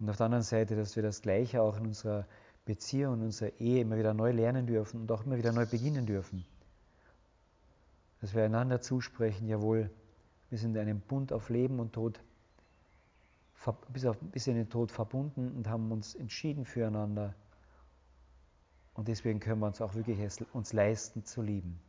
Und 0.00 0.10
auf 0.10 0.16
der 0.16 0.26
anderen 0.26 0.42
Seite, 0.42 0.74
dass 0.74 0.96
wir 0.96 1.04
das 1.04 1.22
Gleiche 1.22 1.62
auch 1.62 1.76
in 1.76 1.86
unserer 1.86 2.26
Beziehung, 2.64 3.14
in 3.14 3.22
unserer 3.22 3.52
Ehe 3.60 3.82
immer 3.82 3.96
wieder 3.96 4.14
neu 4.14 4.32
lernen 4.32 4.66
dürfen 4.66 5.02
und 5.02 5.12
auch 5.12 5.24
immer 5.24 5.38
wieder 5.38 5.52
neu 5.52 5.66
beginnen 5.66 6.04
dürfen. 6.04 6.44
Dass 8.20 8.34
wir 8.34 8.42
einander 8.42 8.80
zusprechen, 8.80 9.46
jawohl, 9.46 9.90
wir 10.50 10.58
sind 10.58 10.74
in 10.74 10.82
einem 10.82 11.00
Bund 11.00 11.32
auf 11.32 11.50
Leben 11.50 11.78
und 11.78 11.92
Tod, 11.92 12.20
bis, 13.88 14.04
auf, 14.04 14.16
bis 14.20 14.46
in 14.46 14.56
den 14.56 14.68
Tod 14.68 14.90
verbunden 14.90 15.52
und 15.56 15.68
haben 15.68 15.90
uns 15.92 16.14
entschieden 16.14 16.64
füreinander 16.64 17.34
und 18.94 19.08
deswegen 19.08 19.40
können 19.40 19.60
wir 19.60 19.66
uns 19.66 19.80
auch 19.80 19.94
wirklich 19.94 20.18
uns 20.52 20.72
leisten 20.72 21.24
zu 21.24 21.42
lieben. 21.42 21.80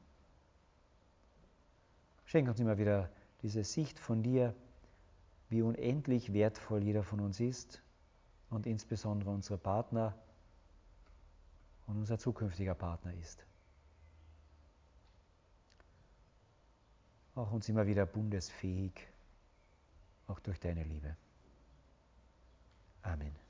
Schenk 2.25 2.47
uns 2.47 2.59
immer 2.59 2.77
wieder 2.77 3.09
diese 3.41 3.63
Sicht 3.63 3.99
von 3.99 4.23
dir, 4.23 4.55
wie 5.49 5.61
unendlich 5.61 6.33
wertvoll 6.33 6.81
jeder 6.81 7.03
von 7.03 7.19
uns 7.19 7.39
ist 7.39 7.81
und 8.49 8.65
insbesondere 8.65 9.29
unsere 9.29 9.57
Partner 9.57 10.15
und 11.87 11.97
unser 11.97 12.17
zukünftiger 12.17 12.73
Partner 12.73 13.13
ist. 13.15 13.45
Auch 17.35 17.51
uns 17.51 17.67
immer 17.67 17.85
wieder 17.85 18.05
bundesfähig, 18.05 18.93
auch 20.27 20.39
durch 20.39 20.59
deine 20.59 20.83
Liebe. 20.83 21.17
Amen. 23.05 23.42